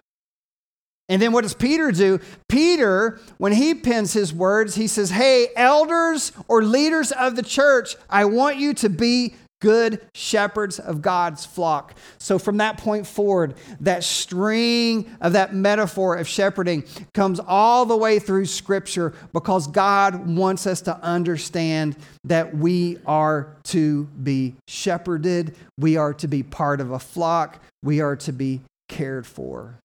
And 1.10 1.22
then 1.22 1.32
what 1.32 1.42
does 1.42 1.54
Peter 1.54 1.92
do? 1.92 2.20
Peter, 2.50 3.20
when 3.38 3.54
he 3.54 3.74
pens 3.74 4.14
his 4.14 4.34
words, 4.34 4.76
he 4.76 4.88
says, 4.88 5.10
Hey, 5.10 5.48
elders 5.56 6.34
or 6.48 6.64
leaders 6.64 7.12
of 7.12 7.36
the 7.36 7.44
church, 7.44 7.96
I 8.10 8.26
want 8.26 8.58
you 8.58 8.74
to 8.76 8.90
be 8.90 9.36
good 9.60 10.02
shepherds 10.14 10.80
of 10.80 11.02
God's 11.02 11.46
flock. 11.46 11.96
So 12.20 12.38
from 12.38 12.58
that 12.58 12.78
point 12.78 13.08
forward, 13.08 13.56
that 13.80 14.04
string 14.04 15.10
of 15.20 15.34
that 15.34 15.54
metaphor 15.54 16.16
of 16.18 16.28
shepherding 16.28 16.84
comes 17.14 17.40
all 17.40 17.86
the 17.86 17.98
way 17.98 18.20
through 18.20 18.46
Scripture 18.46 19.14
because 19.34 19.68
God 19.68 20.28
wants 20.28 20.68
us 20.68 20.82
to 20.82 20.96
understand 20.98 21.96
that 22.26 22.56
we 22.56 23.00
are 23.06 23.56
to 23.66 24.04
be 24.22 24.56
shepherded, 24.68 25.56
we 25.78 25.98
are 25.98 26.14
to 26.16 26.28
be 26.28 26.44
part 26.44 26.80
of 26.80 26.92
a 26.92 27.00
flock, 27.00 27.60
we 27.84 28.02
are 28.02 28.16
to 28.18 28.34
be 28.34 28.62
cared 28.90 29.26
for. 29.26 29.80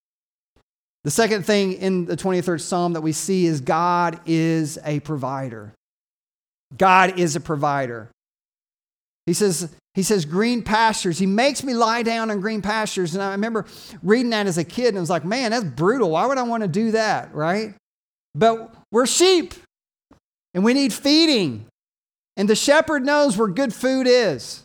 The 1.05 1.11
second 1.11 1.45
thing 1.45 1.73
in 1.75 2.05
the 2.05 2.17
23rd 2.17 2.61
Psalm 2.61 2.93
that 2.93 3.01
we 3.01 3.13
see 3.13 3.47
is 3.47 3.61
God 3.61 4.21
is 4.25 4.79
a 4.85 5.01
provider. 5.01 5.73
God 6.77 7.19
is 7.19 7.35
a 7.35 7.41
provider. 7.41 8.09
He 9.27 9.33
says, 9.33 9.69
he 9.95 10.03
says, 10.03 10.25
green 10.25 10.63
pastures. 10.63 11.19
He 11.19 11.27
makes 11.27 11.63
me 11.63 11.75
lie 11.75 12.03
down 12.03 12.31
in 12.31 12.41
green 12.41 12.63
pastures. 12.63 13.15
And 13.15 13.23
I 13.23 13.33
remember 13.33 13.67
reading 14.03 14.31
that 14.31 14.47
as 14.47 14.59
a 14.59 14.65
kid 14.65 14.89
and 14.89 14.99
I 14.99 15.01
was 15.01 15.11
like, 15.11 15.25
man, 15.25 15.51
that's 15.51 15.65
brutal. 15.65 16.11
Why 16.11 16.27
would 16.27 16.39
I 16.39 16.43
want 16.45 16.63
to 16.63 16.69
do 16.69 16.93
that, 16.93 17.35
right? 17.35 17.75
But 18.35 18.75
we're 18.91 19.07
sheep 19.07 19.55
and 20.55 20.65
we 20.65 20.73
need 20.73 20.93
feeding. 20.93 21.67
And 22.37 22.49
the 22.49 22.57
shepherd 22.57 23.05
knows 23.05 23.37
where 23.37 23.49
good 23.49 23.75
food 23.75 24.07
is. 24.07 24.62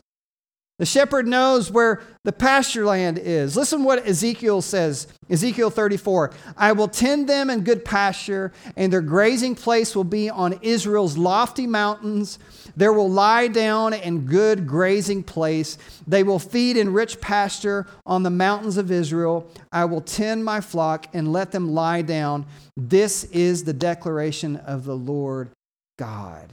The 0.79 0.85
shepherd 0.85 1.27
knows 1.27 1.71
where 1.71 2.03
the 2.23 2.31
pasture 2.31 2.85
land 2.85 3.17
is. 3.17 3.57
Listen 3.57 3.83
what 3.83 4.05
Ezekiel 4.05 4.61
says 4.61 5.07
Ezekiel 5.27 5.71
34 5.71 6.31
I 6.55 6.71
will 6.73 6.87
tend 6.87 7.27
them 7.27 7.49
in 7.49 7.61
good 7.61 7.83
pasture, 7.83 8.53
and 8.75 8.93
their 8.93 9.01
grazing 9.01 9.55
place 9.55 9.95
will 9.95 10.03
be 10.03 10.29
on 10.29 10.59
Israel's 10.61 11.17
lofty 11.17 11.65
mountains. 11.65 12.37
There 12.75 12.93
will 12.93 13.09
lie 13.09 13.47
down 13.47 13.93
in 13.93 14.27
good 14.27 14.67
grazing 14.67 15.23
place. 15.23 15.79
They 16.05 16.21
will 16.21 16.37
feed 16.37 16.77
in 16.77 16.93
rich 16.93 17.19
pasture 17.19 17.87
on 18.05 18.21
the 18.21 18.29
mountains 18.29 18.77
of 18.77 18.91
Israel. 18.91 19.49
I 19.71 19.85
will 19.85 20.01
tend 20.01 20.45
my 20.45 20.61
flock 20.61 21.07
and 21.13 21.33
let 21.33 21.51
them 21.51 21.73
lie 21.73 22.03
down. 22.03 22.45
This 22.75 23.23
is 23.25 23.63
the 23.63 23.73
declaration 23.73 24.57
of 24.57 24.85
the 24.85 24.95
Lord 24.95 25.49
God. 25.97 26.51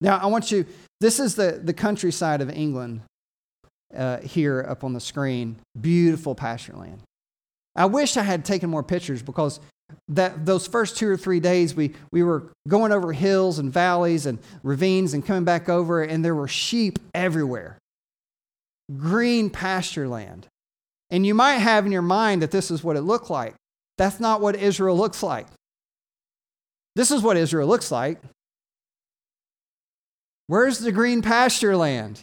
Now, 0.00 0.18
I 0.18 0.26
want 0.26 0.50
you, 0.52 0.64
this 1.00 1.20
is 1.20 1.34
the, 1.34 1.60
the 1.62 1.72
countryside 1.72 2.40
of 2.40 2.50
England 2.50 3.02
uh, 3.96 4.18
here 4.18 4.64
up 4.68 4.84
on 4.84 4.92
the 4.92 5.00
screen. 5.00 5.56
Beautiful 5.80 6.34
pasture 6.34 6.74
land. 6.74 7.00
I 7.76 7.86
wish 7.86 8.16
I 8.16 8.22
had 8.22 8.44
taken 8.44 8.68
more 8.68 8.82
pictures 8.82 9.22
because 9.22 9.60
that 10.08 10.44
those 10.44 10.66
first 10.66 10.96
two 10.96 11.08
or 11.08 11.16
three 11.16 11.40
days 11.40 11.74
we, 11.74 11.94
we 12.10 12.22
were 12.22 12.50
going 12.66 12.92
over 12.92 13.12
hills 13.12 13.58
and 13.58 13.72
valleys 13.72 14.26
and 14.26 14.38
ravines 14.62 15.14
and 15.14 15.24
coming 15.24 15.44
back 15.44 15.68
over 15.68 16.02
and 16.02 16.24
there 16.24 16.34
were 16.34 16.48
sheep 16.48 16.98
everywhere. 17.14 17.78
Green 18.96 19.48
pasture 19.48 20.08
land. 20.08 20.46
And 21.10 21.24
you 21.24 21.34
might 21.34 21.58
have 21.58 21.86
in 21.86 21.92
your 21.92 22.02
mind 22.02 22.42
that 22.42 22.50
this 22.50 22.70
is 22.70 22.84
what 22.84 22.96
it 22.96 23.02
looked 23.02 23.30
like. 23.30 23.54
That's 23.96 24.20
not 24.20 24.40
what 24.40 24.56
israel 24.56 24.96
looks 24.96 25.22
like. 25.22 25.46
This 26.96 27.10
is 27.10 27.22
what 27.22 27.36
israel 27.36 27.68
looks 27.68 27.90
like 27.90 28.20
where's 30.48 30.80
the 30.80 30.92
green 30.92 31.22
pasture 31.22 31.76
land 31.76 32.20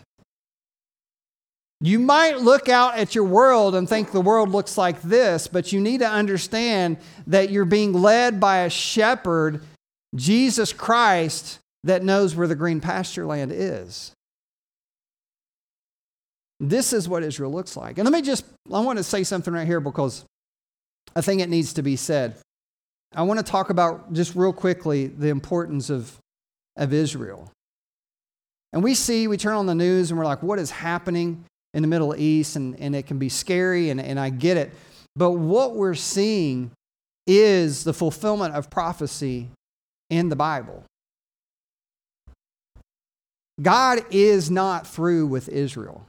you 1.82 2.00
might 2.00 2.40
look 2.40 2.70
out 2.70 2.98
at 2.98 3.16
your 3.16 3.26
world 3.26 3.76
and 3.76 3.88
think 3.88 4.12
the 4.12 4.22
world 4.22 4.50
looks 4.50 4.78
like 4.78 5.02
this, 5.02 5.48
but 5.48 5.74
you 5.74 5.82
need 5.82 6.00
to 6.00 6.10
understand 6.10 6.98
that 7.28 7.50
you're 7.50 7.66
being 7.66 7.94
led 7.94 8.40
by 8.40 8.60
a 8.60 8.70
shepherd, 8.70 9.62
Jesus 10.16 10.72
Christ, 10.72 11.60
that 11.84 12.04
knows 12.04 12.36
where 12.36 12.48
the 12.48 12.56
green 12.56 12.80
pasture 12.80 13.26
land 13.26 13.52
is. 13.54 14.14
This 16.62 16.94
is 16.94 17.10
what 17.10 17.24
Israel 17.24 17.52
looks 17.52 17.76
like. 17.76 17.98
And 17.98 18.10
let 18.10 18.14
me 18.14 18.22
just, 18.22 18.46
I 18.72 18.80
want 18.80 18.98
to 18.98 19.04
say 19.04 19.24
something 19.24 19.54
right 19.54 19.68
here 19.68 19.82
because 19.82 20.24
I 21.14 21.22
think 21.22 21.42
it 21.42 21.50
needs 21.50 21.74
to 21.74 21.84
be 21.84 21.98
said. 21.98 22.36
I 23.14 23.24
want 23.24 23.40
to 23.40 23.46
talk 23.46 23.70
about 23.70 24.14
just 24.14 24.34
real 24.34 24.54
quickly 24.54 25.08
the 25.08 25.28
importance 25.28 25.90
of, 25.90 26.18
of 26.78 26.94
Israel. 26.94 27.52
And 28.76 28.84
we 28.84 28.94
see, 28.94 29.28
we 29.28 29.38
turn 29.38 29.56
on 29.56 29.66
the 29.66 29.74
news 29.74 30.12
and 30.12 30.20
we're 30.20 30.26
like, 30.26 30.44
what 30.44 30.60
is 30.60 30.70
happening? 30.70 31.46
in 31.76 31.82
the 31.82 31.88
Middle 31.90 32.16
East, 32.16 32.56
and, 32.56 32.80
and 32.80 32.96
it 32.96 33.06
can 33.06 33.20
be 33.20 33.28
scary, 33.28 33.90
and, 33.90 34.00
and 34.00 34.18
I 34.18 34.30
get 34.30 34.56
it. 34.56 34.74
But 35.16 35.32
what 35.32 35.76
we're 35.76 35.94
seeing 35.94 36.72
is 37.28 37.84
the 37.84 37.94
fulfillment 37.94 38.56
of 38.56 38.70
prophecy 38.70 39.50
in 40.10 40.30
the 40.30 40.38
Bible. 40.38 40.84
God 43.62 44.06
is 44.10 44.50
not 44.50 44.88
through 44.88 45.28
with 45.28 45.50
Israel. 45.50 46.06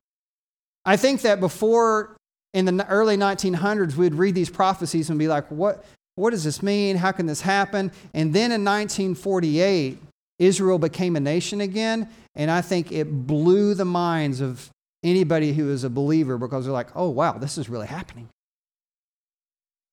I 0.85 0.97
think 0.97 1.23
that 1.23 1.41
before 1.41 2.17
in 2.55 2.65
the 2.65 2.87
early 2.89 3.17
1900s, 3.17 3.97
we'd 3.97 4.15
read 4.15 4.37
these 4.37 4.51
prophecies 4.51 5.11
and 5.11 5.19
be 5.19 5.27
like, 5.27 5.51
what, 5.51 5.85
what 6.15 6.31
does 6.31 6.45
this 6.45 6.63
mean? 6.63 6.97
How 6.97 7.11
can 7.11 7.27
this 7.27 7.41
happen? 7.41 7.91
And 8.15 8.33
then 8.33 8.53
in 8.53 8.65
1948, 8.65 9.99
Israel 10.39 10.79
became 10.79 11.17
a 11.17 11.21
nation 11.21 11.61
again, 11.61 12.09
and 12.35 12.51
I 12.51 12.61
think 12.61 12.93
it 12.93 13.27
blew 13.27 13.75
the 13.75 13.85
minds 13.85 14.41
of 14.41 14.71
anybody 15.03 15.53
who 15.53 15.71
is 15.71 15.85
a 15.85 15.91
believer 15.91 16.37
because 16.39 16.65
they're 16.65 16.73
like, 16.73 16.95
oh, 16.95 17.09
wow, 17.09 17.33
this 17.33 17.59
is 17.59 17.69
really 17.69 17.87
happening. 17.87 18.29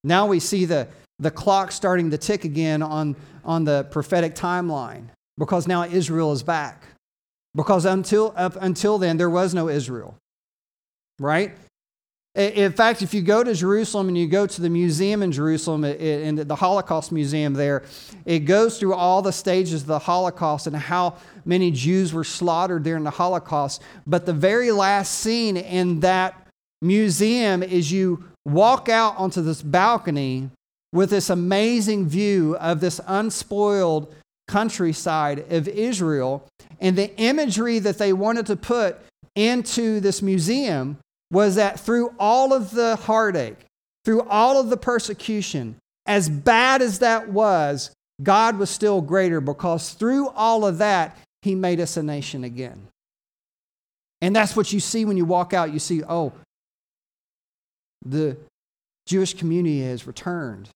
Now 0.04 0.28
we 0.28 0.40
see 0.40 0.66
the, 0.66 0.88
the 1.20 1.32
clock 1.32 1.72
starting 1.72 2.12
to 2.12 2.18
tick 2.18 2.44
again 2.44 2.82
on, 2.82 3.16
on 3.46 3.64
the 3.64 3.88
prophetic 3.90 4.36
timeline 4.36 5.06
because 5.38 5.68
now 5.68 5.84
Israel 5.84 6.32
is 6.34 6.44
back. 6.44 6.86
Because 7.56 7.86
until, 7.86 8.34
up 8.36 8.58
until 8.60 8.98
then, 8.98 9.18
there 9.18 9.30
was 9.30 9.54
no 9.54 9.70
Israel, 9.70 10.18
right? 11.20 11.56
In 12.36 12.72
fact, 12.72 13.04
if 13.04 13.14
you 13.14 13.22
go 13.22 13.44
to 13.44 13.54
Jerusalem 13.54 14.08
and 14.08 14.18
you 14.18 14.28
go 14.28 14.48
to 14.48 14.62
the 14.62 14.70
museum 14.70 15.22
in 15.22 15.32
Jerusalem, 15.32 15.84
in 15.84 16.36
the 16.36 16.56
Holocaust 16.56 17.12
Museum 17.12 17.54
there, 17.54 17.84
it 18.26 18.40
goes 18.40 18.80
through 18.80 18.96
all 18.96 19.22
the 19.22 19.32
stages 19.32 19.82
of 19.82 19.88
the 19.88 20.00
Holocaust 20.00 20.66
and 20.66 20.76
how 20.76 21.18
many 21.46 21.70
Jews 21.70 22.12
were 22.12 22.24
slaughtered 22.24 22.82
during 22.82 23.04
the 23.04 23.12
Holocaust. 23.12 23.84
But 24.08 24.26
the 24.26 24.34
very 24.34 24.72
last 24.72 25.20
scene 25.20 25.58
in 25.58 26.00
that 26.00 26.48
museum 26.82 27.62
is 27.62 27.92
you 27.92 28.24
walk 28.46 28.90
out 28.90 29.16
onto 29.18 29.44
this 29.44 29.62
balcony 29.62 30.50
with 30.92 31.12
this 31.12 31.30
amazing 31.30 32.08
view 32.08 32.56
of 32.58 32.80
this 32.80 33.00
unspoiled 33.06 34.14
countryside 34.48 35.52
of 35.52 35.68
Israel. 35.68 36.48
And 36.82 36.98
the 36.98 37.16
imagery 37.18 37.78
that 37.78 38.00
they 38.00 38.12
wanted 38.12 38.48
to 38.48 38.56
put 38.56 39.00
into 39.36 40.00
this 40.00 40.24
museum 40.24 40.98
was 41.34 41.56
that 41.56 41.80
through 41.80 42.14
all 42.20 42.54
of 42.54 42.72
the 42.72 42.96
heartache, 42.96 43.66
through 44.06 44.22
all 44.22 44.60
of 44.60 44.70
the 44.70 44.78
persecution, 44.78 45.76
as 46.06 46.30
bad 46.30 46.82
as 46.82 47.00
that 47.00 47.30
was, 47.30 47.92
God 48.22 48.58
was 48.58 48.70
still 48.70 49.02
greater 49.02 49.42
because 49.42 49.92
through 49.92 50.30
all 50.30 50.66
of 50.66 50.78
that, 50.78 51.18
He 51.42 51.56
made 51.56 51.80
us 51.80 51.98
a 51.98 52.04
nation 52.04 52.44
again. 52.44 52.88
And 54.22 54.36
that's 54.36 54.56
what 54.56 54.72
you 54.72 54.80
see 54.80 55.06
when 55.06 55.18
you 55.18 55.26
walk 55.26 55.54
out. 55.54 55.74
You 55.74 55.80
see, 55.80 56.04
oh, 56.08 56.34
the 58.06 58.38
Jewish 59.08 59.34
community 59.34 59.82
has 59.82 60.06
returned, 60.06 60.70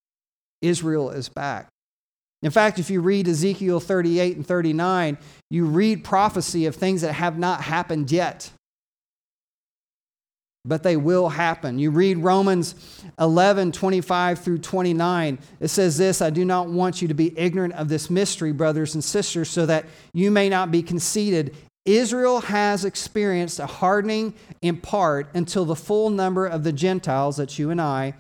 Israel 0.62 1.12
is 1.12 1.30
back. 1.30 1.68
In 2.42 2.52
fact, 2.52 2.80
if 2.80 2.90
you 2.90 3.02
read 3.02 3.28
Ezekiel 3.28 3.80
38 3.80 4.38
and 4.38 4.48
39, 4.48 5.18
you 5.50 5.66
read 5.66 6.04
prophecy 6.04 6.66
of 6.66 6.76
things 6.76 7.02
that 7.02 7.14
have 7.14 7.38
not 7.38 7.62
happened 7.62 8.12
yet 8.12 8.52
but 10.66 10.84
they 10.84 10.98
will 10.98 11.30
happen. 11.30 11.80
You 11.80 11.92
read 11.92 12.18
Romans 12.18 12.76
11, 13.20 13.72
25 13.72 14.40
through 14.40 14.60
29. 14.60 15.40
It 15.60 15.68
says 15.70 15.98
this 15.98 16.22
I 16.22 16.30
do 16.30 16.44
not 16.46 16.68
want 16.68 17.02
you 17.02 17.08
to 17.08 17.14
be 17.14 17.38
ignorant 17.38 17.74
of 17.74 17.90
this 17.90 18.10
mystery, 18.10 18.52
brothers 18.52 18.94
and 18.94 19.04
sisters, 19.04 19.50
so 19.50 19.66
that 19.66 19.86
you 20.14 20.30
may 20.32 20.50
not 20.50 20.72
be 20.72 20.84
conceited. 20.84 21.56
Israel 21.86 22.42
has 22.42 22.84
experienced 22.84 23.60
a 23.60 23.66
hardening 23.66 24.34
in 24.62 24.78
part 24.78 25.30
until 25.34 25.64
the 25.64 25.76
full 25.76 26.10
number 26.10 26.46
of 26.46 26.64
the 26.64 26.74
Gentiles, 26.74 27.38
that 27.38 27.58
you 27.58 27.70
and 27.70 27.80
I, 27.80 28.14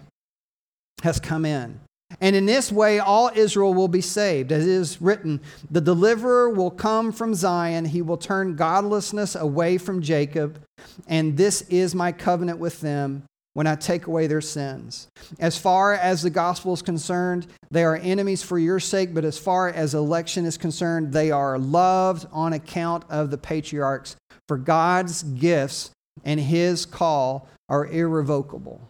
has 1.04 1.19
come 1.19 1.45
in. 1.45 1.82
And 2.19 2.36
in 2.36 2.45
this 2.45 2.71
way, 2.71 2.99
all 2.99 3.30
Israel 3.36 3.73
will 3.73 3.88
be 3.88 4.01
saved. 4.01 4.51
As 4.51 4.65
it 4.65 4.71
is 4.71 5.01
written, 5.01 5.39
the 5.69 5.82
deliverer 5.82 6.49
will 6.49 6.71
come 6.71 7.12
from 7.12 7.36
Zion. 7.36 7.86
He 7.86 8.01
will 8.01 8.17
turn 8.17 8.56
godlessness 8.56 9.36
away 9.36 9.77
from 9.77 10.01
Jacob. 10.01 10.60
And 11.08 11.38
this 11.38 11.62
is 11.63 11.93
my 11.93 12.12
covenant 12.12 12.60
with 12.60 12.82
them 12.82 13.23
when 13.53 13.67
I 13.67 13.75
take 13.75 14.08
away 14.08 14.27
their 14.27 14.41
sins. 14.41 15.08
As 15.39 15.58
far 15.58 15.93
as 15.93 16.21
the 16.21 16.30
gospel 16.30 16.73
is 16.73 16.82
concerned, 16.82 17.47
they 17.71 17.84
are 17.84 17.97
enemies 17.97 18.43
for 18.43 18.60
your 18.60 18.80
sake, 18.80 19.13
but 19.15 19.25
as 19.25 19.39
far 19.39 19.69
as 19.69 19.95
election 19.95 20.45
is 20.45 20.58
concerned, 20.58 21.12
they 21.12 21.32
are 21.32 21.58
loved 21.58 22.27
on 22.32 22.53
account 22.53 23.03
of 23.10 23.32
the 23.32 23.38
patriarchs. 23.38 24.15
For 24.47 24.58
God's 24.58 25.23
gifts 25.23 25.91
and 26.23 26.39
his 26.39 26.86
call 26.86 27.47
are 27.67 27.88
irrevocable. 27.88 28.82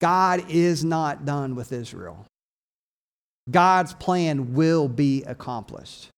God 0.00 0.44
is 0.48 0.84
not 0.84 1.24
done 1.24 1.54
with 1.54 1.72
Israel. 1.72 2.26
God's 3.50 3.94
plan 3.94 4.54
will 4.54 4.88
be 4.88 5.22
accomplished. 5.24 6.08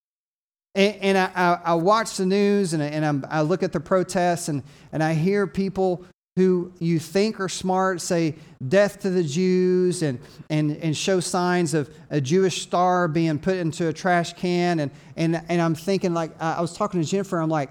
And, 0.74 0.96
and 0.96 1.18
I, 1.18 1.60
I, 1.64 1.74
watch 1.74 2.16
the 2.16 2.26
news 2.26 2.72
and, 2.72 2.82
and 2.82 3.24
i 3.30 3.42
look 3.42 3.62
at 3.62 3.72
the 3.72 3.80
protests 3.80 4.48
and, 4.48 4.62
and 4.92 5.02
I 5.02 5.14
hear 5.14 5.46
people 5.46 6.04
who 6.36 6.72
you 6.80 6.98
think 6.98 7.38
are 7.38 7.48
smart 7.48 8.00
say 8.00 8.34
death 8.66 9.00
to 9.00 9.10
the 9.10 9.22
Jews 9.22 10.02
and, 10.02 10.18
and, 10.50 10.76
and 10.78 10.96
show 10.96 11.20
signs 11.20 11.74
of 11.74 11.94
a 12.10 12.20
Jewish 12.20 12.62
star 12.62 13.06
being 13.06 13.38
put 13.38 13.56
into 13.56 13.86
a 13.86 13.92
trash 13.92 14.32
can. 14.32 14.80
And, 14.80 14.90
and, 15.16 15.40
and 15.48 15.62
I'm 15.62 15.76
thinking, 15.76 16.12
like, 16.12 16.32
I 16.42 16.60
was 16.60 16.76
talking 16.76 17.00
to 17.00 17.06
Jennifer, 17.06 17.38
I'm 17.38 17.48
like, 17.48 17.70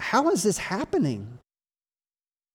how 0.00 0.30
is 0.30 0.42
this 0.42 0.58
happening? 0.58 1.38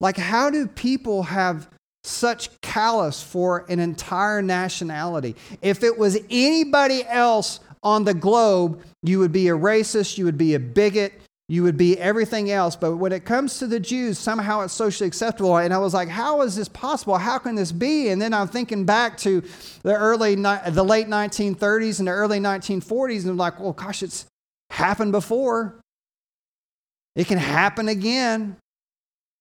Like, 0.02 0.18
how 0.18 0.50
do 0.50 0.68
people 0.68 1.24
have 1.24 1.70
such 2.04 2.61
callous 2.72 3.22
for 3.22 3.66
an 3.68 3.82
entire 3.82 4.42
nationality. 4.42 5.36
If 5.62 5.84
it 5.84 5.98
was 5.98 6.18
anybody 6.30 7.04
else 7.06 7.60
on 7.84 8.06
the 8.06 8.14
globe, 8.14 8.82
you 9.04 9.20
would 9.20 9.34
be 9.34 9.50
a 9.50 9.58
racist, 9.58 10.18
you 10.18 10.24
would 10.24 10.38
be 10.38 10.54
a 10.54 10.60
bigot, 10.60 11.12
you 11.50 11.64
would 11.64 11.76
be 11.76 11.98
everything 11.98 12.50
else. 12.50 12.78
But 12.78 12.96
when 12.96 13.12
it 13.12 13.26
comes 13.26 13.60
to 13.60 13.68
the 13.68 13.78
Jews, 13.78 14.18
somehow 14.18 14.62
it's 14.62 14.74
socially 14.74 15.06
acceptable. 15.06 15.58
And 15.58 15.74
I 15.74 15.80
was 15.80 15.94
like, 15.94 16.08
how 16.08 16.44
is 16.44 16.56
this 16.56 16.70
possible? 16.70 17.18
How 17.18 17.40
can 17.40 17.56
this 17.56 17.74
be? 17.74 18.08
And 18.08 18.22
then 18.22 18.34
I'm 18.34 18.48
thinking 18.48 18.86
back 18.86 19.18
to 19.18 19.44
the 19.84 19.94
early, 19.94 20.36
the 20.36 20.86
late 20.86 21.08
1930s 21.08 22.00
and 22.00 22.08
the 22.08 22.12
early 22.12 22.40
1940s, 22.40 23.24
and 23.24 23.32
I'm 23.32 23.38
like, 23.38 23.60
well, 23.60 23.74
gosh, 23.74 24.02
it's 24.02 24.28
happened 24.70 25.12
before. 25.12 25.76
It 27.18 27.28
can 27.28 27.38
happen 27.38 27.90
again. 27.90 28.56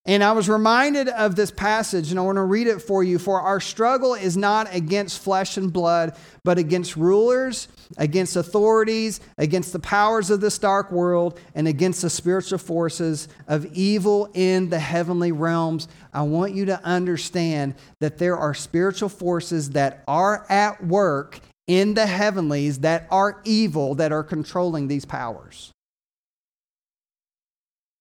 And 0.06 0.24
I 0.24 0.32
was 0.32 0.48
reminded 0.48 1.08
of 1.08 1.36
this 1.36 1.50
passage, 1.50 2.10
and 2.10 2.18
I 2.18 2.22
want 2.22 2.36
to 2.36 2.42
read 2.42 2.66
it 2.66 2.80
for 2.80 3.04
you. 3.04 3.18
For 3.18 3.38
our 3.40 3.60
struggle 3.60 4.14
is 4.14 4.34
not 4.34 4.74
against 4.74 5.22
flesh 5.22 5.58
and 5.58 5.70
blood, 5.70 6.16
but 6.42 6.56
against 6.56 6.96
rulers, 6.96 7.68
against 7.98 8.34
authorities, 8.34 9.20
against 9.36 9.74
the 9.74 9.78
powers 9.78 10.30
of 10.30 10.40
this 10.40 10.58
dark 10.58 10.90
world, 10.90 11.38
and 11.54 11.68
against 11.68 12.00
the 12.00 12.08
spiritual 12.08 12.58
forces 12.58 13.28
of 13.46 13.66
evil 13.74 14.30
in 14.32 14.70
the 14.70 14.78
heavenly 14.78 15.32
realms. 15.32 15.86
I 16.14 16.22
want 16.22 16.54
you 16.54 16.64
to 16.64 16.82
understand 16.82 17.74
that 18.00 18.16
there 18.16 18.38
are 18.38 18.54
spiritual 18.54 19.10
forces 19.10 19.70
that 19.70 20.02
are 20.08 20.46
at 20.48 20.82
work 20.82 21.40
in 21.66 21.92
the 21.92 22.06
heavenlies 22.06 22.78
that 22.78 23.06
are 23.10 23.42
evil, 23.44 23.94
that 23.96 24.12
are 24.12 24.24
controlling 24.24 24.88
these 24.88 25.04
powers. 25.04 25.72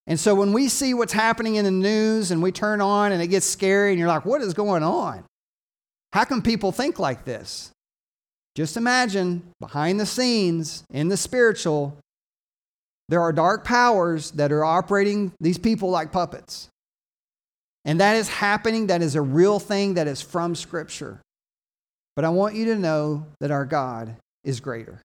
And 0.10 0.20
so 0.20 0.34
when 0.34 0.54
we 0.54 0.68
see 0.68 0.96
what's 0.96 1.14
happening 1.14 1.56
in 1.56 1.66
the 1.66 1.72
news 1.72 2.32
and 2.32 2.42
we 2.42 2.52
turn 2.52 2.82
on 2.82 3.12
and 3.12 3.22
it 3.22 3.28
gets 3.28 3.46
scary 3.46 3.92
and 3.92 4.00
you're 4.00 4.08
like, 4.08 4.26
what 4.26 4.42
is 4.42 4.56
going 4.56 4.84
on? 4.84 5.24
How 6.12 6.24
can 6.24 6.42
people 6.42 6.72
think 6.72 6.98
like 6.98 7.26
this? 7.26 7.70
Just 8.56 8.76
imagine 8.76 9.44
behind 9.60 10.00
the 10.00 10.08
scenes 10.08 10.84
in 10.90 11.10
the 11.10 11.16
spiritual, 11.16 11.96
there 13.08 13.22
are 13.22 13.32
dark 13.32 13.64
powers 13.64 14.32
that 14.32 14.52
are 14.52 14.66
operating 14.66 15.32
these 15.40 15.60
people 15.60 15.92
like 15.92 16.12
puppets. 16.12 16.70
And 17.86 18.00
that 18.00 18.16
is 18.16 18.28
happening. 18.28 18.88
That 18.88 19.04
is 19.04 19.16
a 19.16 19.22
real 19.22 19.60
thing 19.60 19.94
that 19.94 20.08
is 20.08 20.22
from 20.22 20.56
Scripture. 20.56 21.22
But 22.16 22.26
I 22.26 22.30
want 22.30 22.56
you 22.56 22.66
to 22.66 22.76
know 22.76 23.28
that 23.40 23.52
our 23.52 23.66
God 23.66 24.16
is 24.44 24.60
greater. 24.60 25.02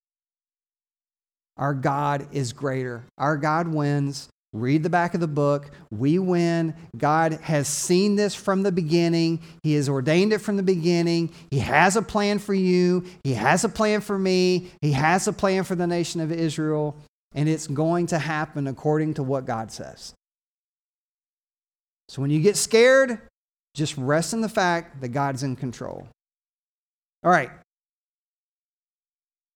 Our 1.58 1.74
God 1.74 2.26
is 2.32 2.54
greater. 2.54 3.04
Our 3.18 3.36
God 3.36 3.68
wins. 3.68 4.28
Read 4.54 4.84
the 4.84 4.90
back 4.90 5.14
of 5.14 5.20
the 5.20 5.26
book. 5.26 5.72
We 5.90 6.20
win. 6.20 6.74
God 6.96 7.32
has 7.42 7.66
seen 7.66 8.14
this 8.14 8.36
from 8.36 8.62
the 8.62 8.70
beginning. 8.70 9.40
He 9.64 9.74
has 9.74 9.88
ordained 9.88 10.32
it 10.32 10.38
from 10.38 10.56
the 10.56 10.62
beginning. 10.62 11.34
He 11.50 11.58
has 11.58 11.96
a 11.96 12.02
plan 12.02 12.38
for 12.38 12.54
you. 12.54 13.04
He 13.24 13.34
has 13.34 13.64
a 13.64 13.68
plan 13.68 14.00
for 14.00 14.16
me. 14.16 14.70
He 14.80 14.92
has 14.92 15.26
a 15.26 15.32
plan 15.32 15.64
for 15.64 15.74
the 15.74 15.88
nation 15.88 16.20
of 16.20 16.30
Israel. 16.30 16.96
And 17.34 17.48
it's 17.48 17.66
going 17.66 18.06
to 18.06 18.18
happen 18.20 18.68
according 18.68 19.14
to 19.14 19.24
what 19.24 19.44
God 19.44 19.72
says. 19.72 20.14
So 22.08 22.22
when 22.22 22.30
you 22.30 22.40
get 22.40 22.56
scared, 22.56 23.18
just 23.74 23.96
rest 23.96 24.34
in 24.34 24.40
the 24.40 24.48
fact 24.48 25.00
that 25.00 25.08
God's 25.08 25.42
in 25.42 25.56
control. 25.56 26.06
All 27.24 27.30
right. 27.30 27.50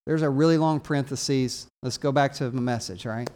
There's 0.07 0.23
a 0.23 0.31
really 0.31 0.59
long 0.59 0.81
parenthesis. 0.81 1.69
Let's 1.85 1.99
go 1.99 2.11
back 2.11 2.33
to 2.35 2.51
the 2.51 2.61
message, 2.61 3.07
all 3.07 3.13
right? 3.13 3.31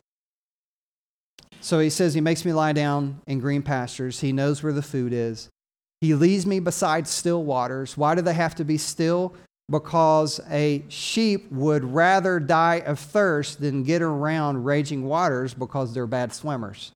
So 1.62 1.78
he 1.78 1.90
says, 1.90 2.12
He 2.12 2.20
makes 2.20 2.44
me 2.44 2.52
lie 2.52 2.72
down 2.72 3.20
in 3.26 3.38
green 3.38 3.62
pastures. 3.62 4.20
He 4.20 4.32
knows 4.32 4.62
where 4.62 4.72
the 4.72 4.82
food 4.82 5.12
is. 5.12 5.48
He 6.00 6.14
leads 6.14 6.44
me 6.44 6.58
beside 6.58 7.06
still 7.06 7.44
waters. 7.44 7.96
Why 7.96 8.16
do 8.16 8.22
they 8.22 8.34
have 8.34 8.56
to 8.56 8.64
be 8.64 8.76
still? 8.76 9.34
Because 9.70 10.40
a 10.50 10.84
sheep 10.88 11.50
would 11.52 11.84
rather 11.84 12.40
die 12.40 12.82
of 12.84 12.98
thirst 12.98 13.60
than 13.60 13.84
get 13.84 14.02
around 14.02 14.64
raging 14.64 15.04
waters 15.04 15.54
because 15.54 15.94
they're 15.94 16.08
bad 16.08 16.32
swimmers. 16.32 16.90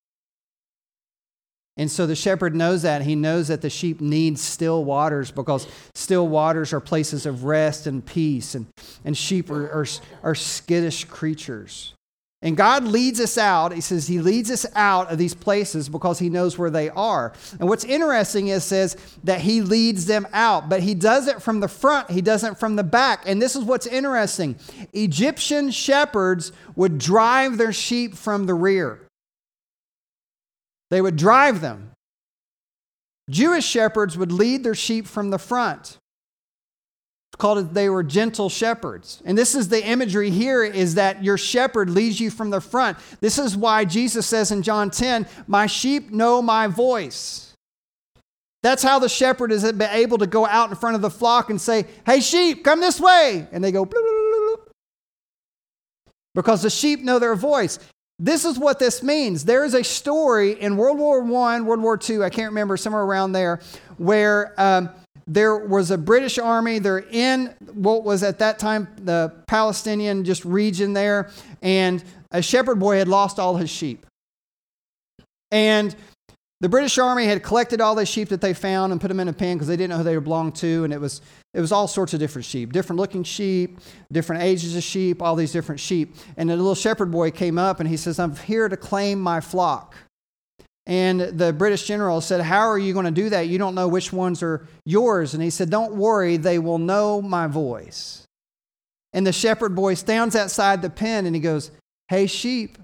And 1.77 1.89
so 1.89 2.07
the 2.07 2.17
shepherd 2.17 2.57
knows 2.57 2.83
that. 2.83 3.03
He 3.03 3.15
knows 3.15 3.49
that 3.49 3.63
the 3.63 3.71
sheep 3.71 4.01
need 4.01 4.39
still 4.39 4.85
waters 4.85 5.31
because 5.31 5.69
still 5.95 6.27
waters 6.27 6.73
are 6.73 6.81
places 6.81 7.27
of 7.27 7.45
rest 7.45 7.87
and 7.87 8.05
peace, 8.05 8.57
and, 8.57 8.67
and 9.05 9.17
sheep 9.17 9.49
are, 9.51 9.71
are, 9.71 9.87
are 10.25 10.35
skittish 10.35 11.05
creatures. 11.05 11.95
And 12.43 12.57
God 12.57 12.85
leads 12.85 13.19
us 13.19 13.39
out. 13.39 13.73
He 13.73 13.81
says 13.81 14.07
he 14.07 14.21
leads 14.21 14.51
us 14.51 14.67
out 14.75 15.11
of 15.11 15.19
these 15.19 15.35
places 15.35 15.89
because 15.89 16.19
he 16.19 16.29
knows 16.29 16.59
where 16.59 16.71
they 16.71 16.91
are. 16.91 17.33
And 17.59 17.69
what's 17.69 17.85
interesting 17.85 18.49
is 18.49 18.63
says 18.63 18.97
that 19.25 19.41
he 19.41 19.63
leads 19.63 20.05
them 20.05 20.29
out, 20.33 20.69
but 20.69 20.83
he 20.83 20.95
does 20.95 21.29
it 21.29 21.41
from 21.41 21.61
the 21.61 21.69
front, 21.69 22.11
he 22.11 22.21
doesn't 22.21 22.59
from 22.59 22.77
the 22.77 22.85
back. 22.85 23.23
And 23.27 23.41
this 23.41 23.57
is 23.57 23.65
what's 23.65 23.87
interesting. 23.87 24.57
Egyptian 24.93 25.71
shepherds 25.71 26.53
would 26.77 26.99
drive 26.99 27.57
their 27.57 27.73
sheep 27.73 28.15
from 28.15 28.45
the 28.47 28.55
rear. 28.55 29.01
They 30.91 31.01
would 31.01 31.17
drive 31.17 31.63
them. 31.63 31.93
Jewish 33.31 33.65
shepherds 33.65 34.17
would 34.17 34.31
lead 34.31 34.63
their 34.63 34.75
sheep 34.75 35.07
from 35.07 35.31
the 35.31 35.39
front 35.39 35.99
called 37.39 37.59
it 37.59 37.75
they 37.75 37.89
were 37.89 38.03
gentle 38.03 38.49
shepherds. 38.49 39.23
And 39.25 39.37
this 39.37 39.55
is 39.55 39.69
the 39.69 39.85
imagery 39.85 40.31
here 40.31 40.65
is 40.65 40.95
that 40.95 41.23
your 41.23 41.39
shepherd 41.39 41.91
leads 41.91 42.21
you 42.21 42.31
from 42.31 42.51
the 42.51 42.61
front. 42.61 42.99
This 43.21 43.39
is 43.39 43.57
why 43.57 43.85
Jesus 43.85 44.27
says 44.27 44.51
in 44.51 44.63
John 44.63 44.91
10, 44.91 45.27
"My 45.47 45.67
sheep 45.67 46.11
know 46.11 46.41
my 46.41 46.67
voice." 46.67 47.53
That's 48.63 48.83
how 48.83 48.99
the 48.99 49.09
shepherd 49.09 49.53
is 49.53 49.65
able 49.65 50.19
to 50.19 50.27
go 50.27 50.47
out 50.47 50.71
in 50.71 50.77
front 50.77 50.97
of 50.97 51.03
the 51.03 51.11
flock 51.11 51.51
and 51.51 51.61
say, 51.61 51.87
"Hey 52.05 52.21
sheep, 52.21 52.65
come 52.65 52.81
this 52.81 53.01
way." 53.01 53.47
And 53.53 53.63
they 53.63 53.71
go 53.71 53.89
because 56.35 56.63
the 56.63 56.71
sheep 56.71 57.03
know 57.03 57.19
their 57.19 57.35
voice. 57.35 57.79
This 58.19 58.45
is 58.45 58.59
what 58.59 58.79
this 58.79 59.03
means. 59.03 59.45
There 59.45 59.65
is 59.65 59.75
a 59.75 59.85
story 59.85 60.53
in 60.53 60.77
World 60.77 60.99
War 60.99 61.23
I, 61.23 61.61
World 61.61 61.83
War 61.83 61.99
II, 62.09 62.23
I 62.23 62.31
can't 62.31 62.51
remember, 62.51 62.77
somewhere 62.77 63.03
around 63.03 63.33
there, 63.33 63.61
where 63.99 64.55
um, 64.59 64.89
there 65.27 65.57
was 65.57 65.91
a 65.91 65.99
British 65.99 66.39
army. 66.39 66.79
They're 66.79 67.05
in 67.11 67.55
what 67.73 68.05
was 68.05 68.23
at 68.23 68.39
that 68.39 68.59
time 68.59 68.89
the 69.03 69.33
Palestinian 69.47 70.25
just 70.25 70.45
region 70.45 70.93
there, 70.93 71.31
and 71.63 72.03
a 72.31 72.43
shepherd 72.43 72.79
boy 72.79 72.99
had 72.99 73.09
lost 73.09 73.39
all 73.39 73.57
his 73.57 73.71
sheep. 73.71 74.07
And 75.51 75.95
the 76.61 76.69
British 76.69 76.97
army 76.97 77.27
had 77.27 77.43
collected 77.43 77.81
all 77.81 77.95
the 77.95 78.07
sheep 78.07 78.31
that 78.31 78.41
they 78.41 78.55
found 78.55 78.93
and 78.93 79.01
put 79.01 79.09
them 79.09 79.21
in 79.21 79.29
a 79.29 79.33
pen 79.33 79.57
because 79.57 79.69
they 79.69 79.77
didn't 79.77 79.91
know 79.91 79.99
who 79.99 80.05
they 80.05 80.17
belonged 80.17 80.55
to, 80.57 80.85
and 80.85 80.93
it 80.93 81.01
was 81.01 81.21
it 81.53 81.61
was 81.61 81.73
all 81.73 81.89
sorts 81.89 82.15
of 82.15 82.21
different 82.21 82.45
sheep, 82.45 82.73
different 82.73 83.01
looking 83.01 83.25
sheep, 83.25 83.81
different 84.13 84.43
ages 84.43 84.77
of 84.77 84.83
sheep, 84.83 85.21
all 85.23 85.35
these 85.35 85.53
different 85.53 85.81
sheep. 85.81 86.15
And 86.37 86.49
the 86.49 86.57
little 86.57 86.75
shepherd 86.75 87.11
boy 87.11 87.31
came 87.31 87.59
up 87.59 87.81
and 87.81 87.89
he 87.89 87.97
says, 87.97 88.19
"I'm 88.19 88.37
here 88.37 88.69
to 88.69 88.77
claim 88.77 89.21
my 89.21 89.41
flock." 89.41 89.95
And 90.87 91.21
the 91.21 91.53
British 91.53 91.85
general 91.85 92.21
said, 92.21 92.41
How 92.41 92.69
are 92.69 92.79
you 92.79 92.93
going 92.93 93.07
to 93.07 93.11
do 93.11 93.29
that? 93.31 93.49
You 93.49 93.59
don't 93.59 93.75
know 93.75 93.89
which 93.89 94.13
ones 94.13 94.43
are 94.43 94.67
yours. 94.85 95.35
And 95.35 95.43
he 95.43 95.51
said, 95.51 95.69
Don't 95.69 95.95
worry, 95.95 96.37
they 96.37 96.59
will 96.59 96.79
know 96.79 97.21
my 97.21 97.49
voice. 97.49 98.27
And 99.13 99.27
the 99.27 99.33
shepherd 99.33 99.75
boy 99.75 99.95
stands 99.95 100.37
outside 100.37 100.83
the 100.83 100.91
pen 100.91 101.27
and 101.27 101.35
he 101.35 101.41
goes, 101.41 101.73
Hey, 102.09 102.27
sheep. 102.27 102.79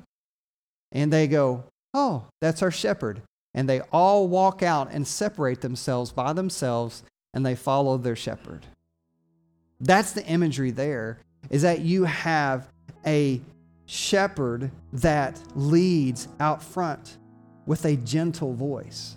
And 0.90 1.12
they 1.12 1.28
go, 1.28 1.64
Oh, 1.94 2.24
that's 2.40 2.62
our 2.62 2.72
shepherd. 2.72 3.22
And 3.54 3.68
they 3.68 3.80
all 3.92 4.26
walk 4.26 4.62
out 4.62 4.90
and 4.90 5.06
separate 5.06 5.60
themselves 5.60 6.10
by 6.10 6.32
themselves 6.32 7.04
and 7.34 7.46
they 7.46 7.54
follow 7.54 7.98
their 7.98 8.16
shepherd. 8.16 8.66
That's 9.80 10.12
the 10.12 10.24
imagery 10.26 10.70
there, 10.70 11.18
is 11.50 11.62
that 11.62 11.80
you 11.80 12.04
have 12.04 12.68
a 13.06 13.40
shepherd 13.86 14.70
that 14.92 15.40
leads 15.54 16.28
out 16.40 16.62
front 16.62 17.18
with 17.66 17.85
a 17.85 17.96
gentle 17.96 18.55
voice. 18.55 19.16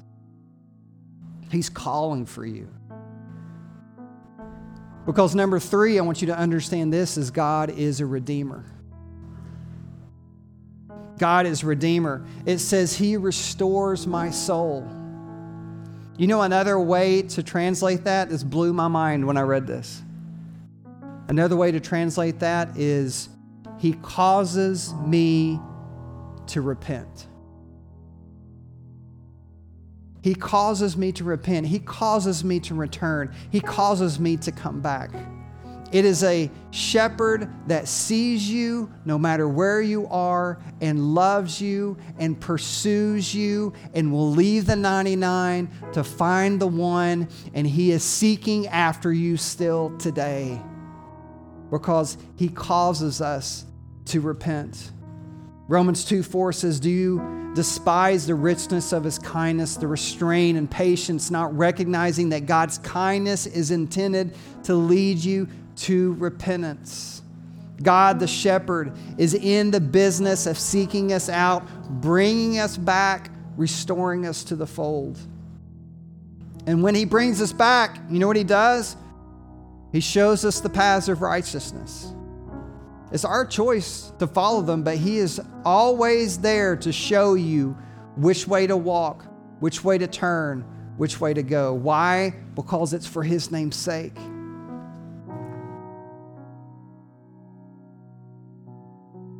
He's 1.52 1.70
calling 1.70 2.26
for 2.26 2.46
you. 2.46 2.68
Because 5.06 5.36
number 5.36 5.60
three, 5.60 6.00
I 6.00 6.02
want 6.02 6.22
you 6.22 6.28
to 6.28 6.38
understand 6.38 6.92
this 6.92 7.18
is 7.18 7.30
God 7.30 7.70
is 7.70 8.02
a 8.02 8.06
redeemer. 8.06 8.66
God 11.18 11.46
is 11.46 11.64
redeemer. 11.64 12.26
It 12.46 12.58
says 12.58 12.96
he 12.96 13.16
restores 13.16 14.06
my 14.08 14.32
soul. 14.32 14.86
You 16.18 16.28
know 16.28 16.42
another 16.42 16.80
way 16.80 17.22
to 17.24 17.44
translate 17.44 18.04
that? 18.06 18.30
This 18.30 18.44
blew 18.44 18.74
my 18.74 18.88
mind 18.88 19.26
when 19.26 19.38
I 19.38 19.42
read 19.42 19.68
this. 19.68 20.02
Another 21.28 21.56
way 21.56 21.72
to 21.72 21.80
translate 21.80 22.40
that 22.40 22.78
is 22.78 23.30
he 23.78 23.94
causes 23.94 24.94
me 25.06 25.60
to 26.48 26.62
repent. 26.62 27.28
He 30.26 30.34
causes 30.34 30.98
me 30.98 31.12
to 31.12 31.24
repent. 31.24 31.68
He 31.68 31.78
causes 31.78 32.44
me 32.44 32.60
to 32.62 32.74
return. 32.74 33.32
He 33.52 33.60
causes 33.60 34.20
me 34.20 34.38
to 34.38 34.52
come 34.52 34.82
back. 34.82 35.12
It 35.92 36.04
is 36.04 36.24
a 36.24 36.50
shepherd 36.72 37.48
that 37.68 37.88
sees 37.88 38.50
you 38.50 38.92
no 39.06 39.20
matter 39.20 39.48
where 39.48 39.84
you 39.84 40.08
are 40.08 40.58
and 40.82 41.14
loves 41.14 41.62
you 41.62 41.96
and 42.18 42.42
pursues 42.42 43.36
you 43.36 43.74
and 43.94 44.12
will 44.12 44.32
leave 44.32 44.66
the 44.66 44.76
99 44.76 45.70
to 45.94 46.04
find 46.04 46.60
the 46.60 46.66
one. 46.66 47.30
And 47.54 47.68
he 47.68 47.92
is 47.92 48.04
seeking 48.04 48.66
after 48.70 49.14
you 49.14 49.38
still 49.38 49.96
today 50.00 50.60
because 51.70 52.18
he 52.36 52.50
causes 52.50 53.22
us 53.22 53.64
to 54.06 54.22
repent. 54.22 54.92
Romans 55.68 56.06
2 56.06 56.22
4 56.22 56.54
says, 56.54 56.80
Do 56.80 56.90
you 56.90 57.52
despise 57.56 58.28
the 58.28 58.36
richness 58.36 58.92
of 58.94 59.04
his 59.04 59.18
kindness, 59.18 59.78
the 59.78 59.88
restraint 59.88 60.58
and 60.58 60.70
patience, 60.70 61.32
not 61.32 61.56
recognizing 61.58 62.30
that 62.30 62.46
God's 62.46 62.78
kindness 62.80 63.48
is 63.48 63.72
intended 63.72 64.36
to 64.64 64.76
lead 64.76 65.18
you 65.18 65.48
to 65.78 66.14
repentance? 66.14 67.24
God, 67.82 68.20
the 68.20 68.28
shepherd, 68.28 68.94
is 69.18 69.34
in 69.34 69.72
the 69.72 69.82
business 69.82 70.46
of 70.46 70.58
seeking 70.58 71.12
us 71.12 71.30
out, 71.30 71.68
bringing 72.02 72.60
us 72.60 72.78
back, 72.78 73.32
restoring 73.58 74.26
us 74.26 74.44
to 74.46 74.56
the 74.56 74.68
fold. 74.68 75.18
And 76.68 76.82
when 76.82 76.96
he 76.96 77.06
brings 77.06 77.42
us 77.42 77.52
back, 77.52 78.00
you 78.10 78.20
know 78.20 78.28
what 78.28 78.38
he 78.38 78.44
does? 78.44 78.96
He 79.92 80.00
shows 80.00 80.46
us 80.46 80.60
the 80.60 80.70
paths 80.70 81.10
of 81.10 81.22
righteousness. 81.22 82.14
It's 83.16 83.24
our 83.24 83.46
choice 83.46 84.12
to 84.20 84.28
follow 84.28 84.62
them, 84.62 84.84
but 84.84 84.98
He 84.98 85.20
is 85.20 85.40
always 85.64 86.38
there 86.38 86.76
to 86.76 86.92
show 86.92 87.36
you 87.36 87.78
which 88.18 88.46
way 88.46 88.68
to 88.68 88.76
walk, 88.76 89.26
which 89.62 89.86
way 89.86 89.98
to 89.98 90.06
turn, 90.06 90.66
which 90.98 91.22
way 91.22 91.34
to 91.34 91.42
go. 91.42 91.74
Why? 91.74 92.36
Because 92.56 92.92
it's 92.92 93.08
for 93.08 93.24
His 93.24 93.52
name's 93.52 93.78
sake. 93.78 94.18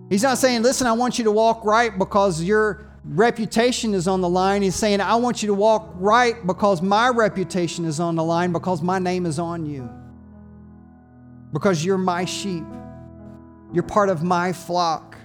He's 0.10 0.24
not 0.24 0.38
saying, 0.38 0.62
listen, 0.62 0.88
I 0.88 0.94
want 0.94 1.18
you 1.18 1.26
to 1.26 1.32
walk 1.32 1.66
right 1.66 2.00
because 2.00 2.42
your 2.42 2.90
reputation 3.04 3.94
is 3.94 4.08
on 4.08 4.22
the 4.22 4.30
line. 4.30 4.62
He's 4.62 4.76
saying, 4.76 5.02
I 5.02 5.16
want 5.16 5.44
you 5.44 5.48
to 5.48 5.54
walk 5.54 5.92
right 5.96 6.48
because 6.48 6.82
my 6.82 7.10
reputation 7.10 7.84
is 7.84 8.00
on 8.00 8.16
the 8.16 8.24
line, 8.24 8.54
because 8.54 8.82
my 8.82 9.00
name 9.00 9.26
is 9.26 9.38
on 9.38 9.66
you, 9.66 9.90
because 11.52 11.84
you're 11.84 11.98
my 11.98 12.24
sheep. 12.24 12.64
You're 13.76 13.84
part 13.84 14.08
of 14.08 14.24
my 14.24 14.54
flock. 14.54 15.18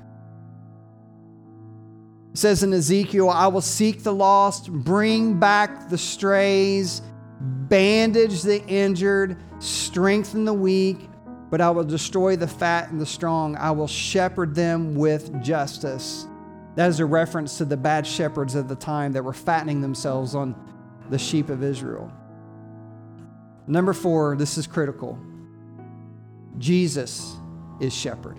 It 2.33 2.39
says 2.39 2.65
in 2.65 2.73
Ezekiel, 2.73 3.31
I 3.31 3.47
will 3.47 3.61
seek 3.61 4.03
the 4.03 4.13
lost, 4.13 4.73
bring 4.73 5.39
back 5.39 5.89
the 5.89 5.97
strays, 5.97 7.01
bandage 7.41 8.43
the 8.43 8.61
injured, 8.67 9.37
strengthen 9.61 10.45
the 10.45 10.53
weak, 10.53 10.99
but 11.49 11.61
I 11.61 11.71
will 11.71 11.85
destroy 11.85 12.35
the 12.35 12.49
fat 12.49 12.91
and 12.91 13.01
the 13.01 13.07
strong. 13.07 13.55
I 13.55 13.71
will 13.71 13.87
shepherd 13.87 14.57
them 14.57 14.97
with 14.97 15.41
justice. 15.41 16.27
That 16.75 16.89
is 16.89 16.99
a 16.99 17.07
reference 17.07 17.57
to 17.59 17.65
the 17.65 17.77
bad 17.77 18.05
shepherds 18.05 18.57
of 18.57 18.69
the 18.69 18.75
time 18.75 19.13
that 19.13 19.23
were 19.23 19.33
fattening 19.33 19.81
themselves 19.81 20.35
on 20.35 20.57
the 21.09 21.19
sheep 21.21 21.51
of 21.51 21.63
Israel. 21.63 22.11
Number 23.69 23.93
four, 23.93 24.35
this 24.35 24.59
is 24.59 24.67
critical 24.67 25.21
Jesus 26.59 27.37
is 27.81 27.93
shepherd. 27.93 28.39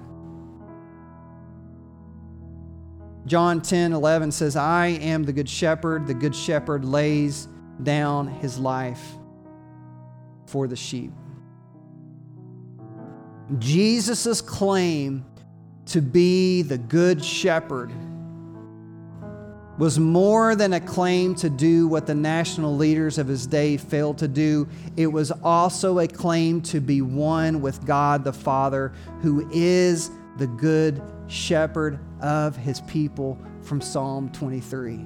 John 3.26 3.62
10 3.62 3.94
11 3.94 4.32
says, 4.32 4.56
I 4.56 4.88
am 4.88 5.24
the 5.24 5.34
good 5.34 5.50
shepherd. 5.50 6.08
The 6.08 6.14
good 6.14 6.36
shepherd 6.36 6.86
lays 6.86 7.48
down 7.84 8.28
his 8.28 8.58
life 8.58 9.04
for 10.46 10.68
the 10.68 10.76
sheep. 10.76 11.12
Jesus' 13.60 14.42
claim 14.42 15.26
to 15.88 16.02
be 16.02 16.62
the 16.62 16.78
good 16.78 17.24
shepherd 17.24 17.92
was 19.82 19.98
more 19.98 20.56
than 20.56 20.74
a 20.74 20.80
claim 20.80 21.34
to 21.34 21.50
do 21.50 21.88
what 21.88 22.06
the 22.06 22.14
national 22.14 22.78
leaders 22.78 23.18
of 23.18 23.28
his 23.28 23.48
day 23.48 23.78
failed 23.78 24.16
to 24.16 24.28
do. 24.28 24.70
It 24.96 25.08
was 25.08 25.32
also 25.44 25.98
a 25.98 26.08
claim 26.08 26.62
to 26.62 26.80
be 26.80 27.02
one 27.02 27.62
with 27.62 27.84
God 27.84 28.24
the 28.24 28.32
Father, 28.32 28.94
who 29.22 29.50
is 29.52 30.12
the 30.38 30.46
good 30.46 31.02
shepherd 31.26 32.00
of 32.22 32.56
his 32.56 32.82
people 32.82 33.40
from 33.64 33.82
Psalm 33.82 34.32
23. 34.34 35.04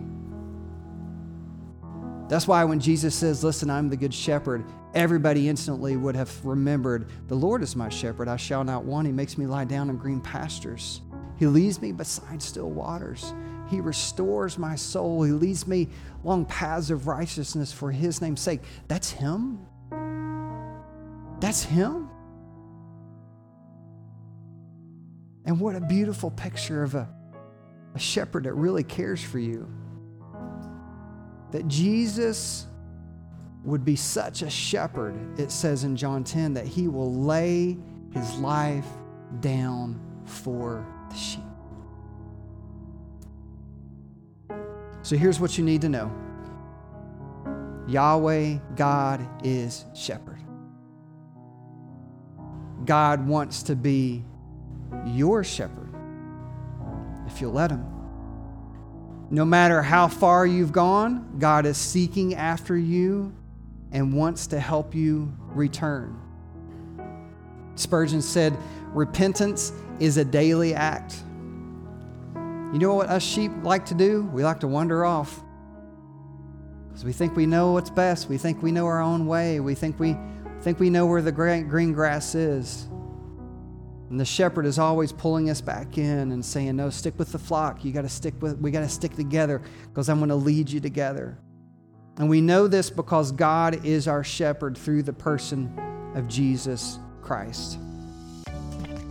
That's 2.27 2.45
why 2.45 2.65
when 2.65 2.81
Jesus 2.81 3.15
says, 3.15 3.45
Listen, 3.45 3.69
I'm 3.69 3.87
the 3.87 3.95
good 3.95 4.13
shepherd, 4.13 4.65
everybody 4.93 5.47
instantly 5.47 5.95
would 5.95 6.17
have 6.17 6.45
remembered, 6.45 7.07
The 7.29 7.35
Lord 7.35 7.63
is 7.63 7.77
my 7.77 7.87
shepherd, 7.87 8.27
I 8.27 8.35
shall 8.35 8.65
not 8.65 8.83
want. 8.83 9.07
He 9.07 9.13
makes 9.13 9.37
me 9.37 9.45
lie 9.45 9.63
down 9.63 9.89
in 9.89 9.95
green 9.95 10.19
pastures. 10.19 10.99
He 11.37 11.47
leads 11.47 11.81
me 11.81 11.93
beside 11.93 12.41
still 12.41 12.71
waters. 12.71 13.33
He 13.67 13.81
restores 13.81 14.57
my 14.57 14.75
soul. 14.75 15.23
He 15.23 15.31
leads 15.31 15.67
me 15.67 15.89
along 16.23 16.45
paths 16.45 16.91
of 16.91 17.07
righteousness 17.07 17.71
for 17.71 17.91
His 17.91 18.21
name's 18.21 18.41
sake. 18.41 18.61
That's 18.87 19.11
Him. 19.11 19.59
That's 21.39 21.63
Him. 21.63 22.09
And 25.45 25.59
what 25.59 25.75
a 25.75 25.81
beautiful 25.81 26.31
picture 26.31 26.83
of 26.83 26.95
a, 26.95 27.07
a 27.93 27.99
shepherd 27.99 28.43
that 28.45 28.53
really 28.53 28.83
cares 28.83 29.23
for 29.23 29.39
you. 29.39 29.71
That 31.51 31.67
Jesus 31.67 32.65
would 33.63 33.85
be 33.85 33.95
such 33.95 34.41
a 34.41 34.49
shepherd, 34.49 35.39
it 35.39 35.51
says 35.51 35.83
in 35.83 35.95
John 35.95 36.23
10, 36.23 36.53
that 36.53 36.67
he 36.67 36.87
will 36.87 37.13
lay 37.13 37.77
his 38.11 38.35
life 38.37 38.87
down 39.39 39.99
for 40.25 40.85
the 41.09 41.15
sheep. 41.15 41.41
So 45.05 45.15
here's 45.15 45.39
what 45.39 45.55
you 45.55 45.63
need 45.63 45.81
to 45.81 45.89
know 45.89 46.11
Yahweh, 47.87 48.57
God 48.75 49.23
is 49.43 49.85
shepherd. 49.93 50.41
God 52.85 53.27
wants 53.27 53.61
to 53.63 53.75
be 53.75 54.25
your 55.05 55.43
shepherd 55.43 55.93
if 57.27 57.39
you'll 57.39 57.51
let 57.51 57.69
him. 57.69 57.85
No 59.29 59.45
matter 59.45 59.83
how 59.83 60.07
far 60.07 60.47
you've 60.47 60.71
gone, 60.71 61.37
God 61.37 61.67
is 61.67 61.77
seeking 61.77 62.33
after 62.33 62.75
you 62.75 63.31
and 63.91 64.11
wants 64.11 64.47
to 64.47 64.59
help 64.59 64.95
you 64.95 65.31
return. 65.49 66.19
Spurgeon 67.75 68.23
said, 68.23 68.57
Repentance 68.87 69.71
is 69.99 70.17
a 70.17 70.25
daily 70.25 70.73
act. 70.73 71.21
You 72.75 72.79
know 72.79 72.95
what 72.95 73.07
us 73.07 73.23
sheep 73.23 73.53
like 73.63 73.85
to 73.85 73.93
do? 73.93 74.23
We 74.33 74.43
like 74.43 74.59
to 74.59 74.67
wander 74.67 75.05
off. 75.05 75.41
Because 76.89 77.05
we 77.05 77.13
think 77.13 77.33
we 77.33 77.45
know 77.45 77.71
what's 77.71 77.89
best. 77.89 78.27
We 78.27 78.37
think 78.37 78.61
we 78.61 78.73
know 78.73 78.85
our 78.85 78.99
own 78.99 79.27
way. 79.27 79.61
We 79.61 79.75
think 79.75 79.97
we 79.97 80.17
think 80.59 80.81
we 80.81 80.89
know 80.89 81.05
where 81.05 81.21
the 81.21 81.31
green 81.31 81.93
grass 81.93 82.35
is. 82.35 82.89
And 84.09 84.19
the 84.19 84.25
shepherd 84.25 84.65
is 84.65 84.77
always 84.77 85.13
pulling 85.13 85.49
us 85.49 85.61
back 85.61 85.97
in 85.97 86.33
and 86.33 86.43
saying, 86.43 86.75
No, 86.75 86.89
stick 86.89 87.17
with 87.17 87.31
the 87.31 87.39
flock. 87.39 87.85
You 87.85 87.93
gotta 87.93 88.09
stick 88.09 88.33
with 88.41 88.57
we 88.59 88.71
gotta 88.71 88.89
stick 88.89 89.15
together 89.15 89.61
because 89.87 90.09
I'm 90.09 90.19
gonna 90.19 90.35
lead 90.35 90.69
you 90.69 90.81
together. 90.81 91.37
And 92.17 92.27
we 92.27 92.41
know 92.41 92.67
this 92.67 92.89
because 92.89 93.31
God 93.31 93.85
is 93.85 94.05
our 94.05 94.25
shepherd 94.25 94.77
through 94.77 95.03
the 95.03 95.13
person 95.13 95.73
of 96.13 96.27
Jesus 96.27 96.99
Christ. 97.21 97.79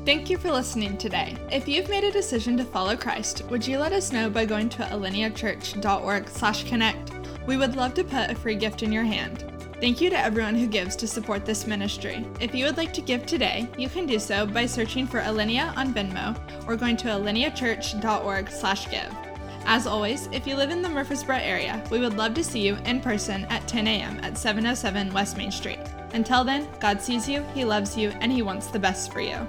Thank 0.04 0.28
you 0.28 0.36
for 0.36 0.52
listening 0.52 0.98
today. 0.98 1.34
If 1.50 1.66
you've 1.66 1.88
made 1.88 2.04
a 2.04 2.12
decision 2.12 2.58
to 2.58 2.64
follow 2.64 2.94
Christ, 2.94 3.42
would 3.48 3.66
you 3.66 3.78
let 3.78 3.94
us 3.94 4.12
know 4.12 4.28
by 4.28 4.44
going 4.44 4.68
to 4.68 4.82
alineachurch.org/connect? 4.82 7.12
We 7.46 7.56
would 7.56 7.74
love 7.74 7.94
to 7.94 8.04
put 8.04 8.30
a 8.30 8.34
free 8.34 8.56
gift 8.56 8.82
in 8.82 8.92
your 8.92 9.04
hand. 9.04 9.46
Thank 9.80 10.02
you 10.02 10.10
to 10.10 10.18
everyone 10.18 10.56
who 10.56 10.66
gives 10.66 10.94
to 10.96 11.06
support 11.06 11.46
this 11.46 11.66
ministry. 11.66 12.26
If 12.38 12.54
you 12.54 12.66
would 12.66 12.76
like 12.76 12.92
to 12.92 13.00
give 13.00 13.24
today, 13.24 13.66
you 13.78 13.88
can 13.88 14.04
do 14.04 14.18
so 14.18 14.44
by 14.44 14.66
searching 14.66 15.06
for 15.06 15.20
Alinea 15.20 15.74
on 15.74 15.94
Venmo 15.94 16.36
or 16.68 16.76
going 16.76 16.98
to 16.98 17.08
alineachurch.org/give. 17.08 19.14
As 19.64 19.86
always, 19.86 20.28
if 20.32 20.46
you 20.46 20.54
live 20.54 20.68
in 20.68 20.82
the 20.82 20.90
Murfreesboro 20.90 21.38
area, 21.38 21.82
we 21.90 22.00
would 22.00 22.18
love 22.18 22.34
to 22.34 22.44
see 22.44 22.60
you 22.60 22.76
in 22.84 23.00
person 23.00 23.46
at 23.46 23.66
10 23.66 23.86
a.m. 23.86 24.20
at 24.22 24.36
707 24.36 25.14
West 25.14 25.38
Main 25.38 25.50
Street. 25.50 25.80
Until 26.12 26.44
then, 26.44 26.68
God 26.78 27.00
sees 27.00 27.26
you, 27.26 27.42
He 27.54 27.64
loves 27.64 27.96
you, 27.96 28.10
and 28.20 28.30
He 28.30 28.42
wants 28.42 28.66
the 28.66 28.78
best 28.78 29.10
for 29.10 29.22
you. 29.22 29.48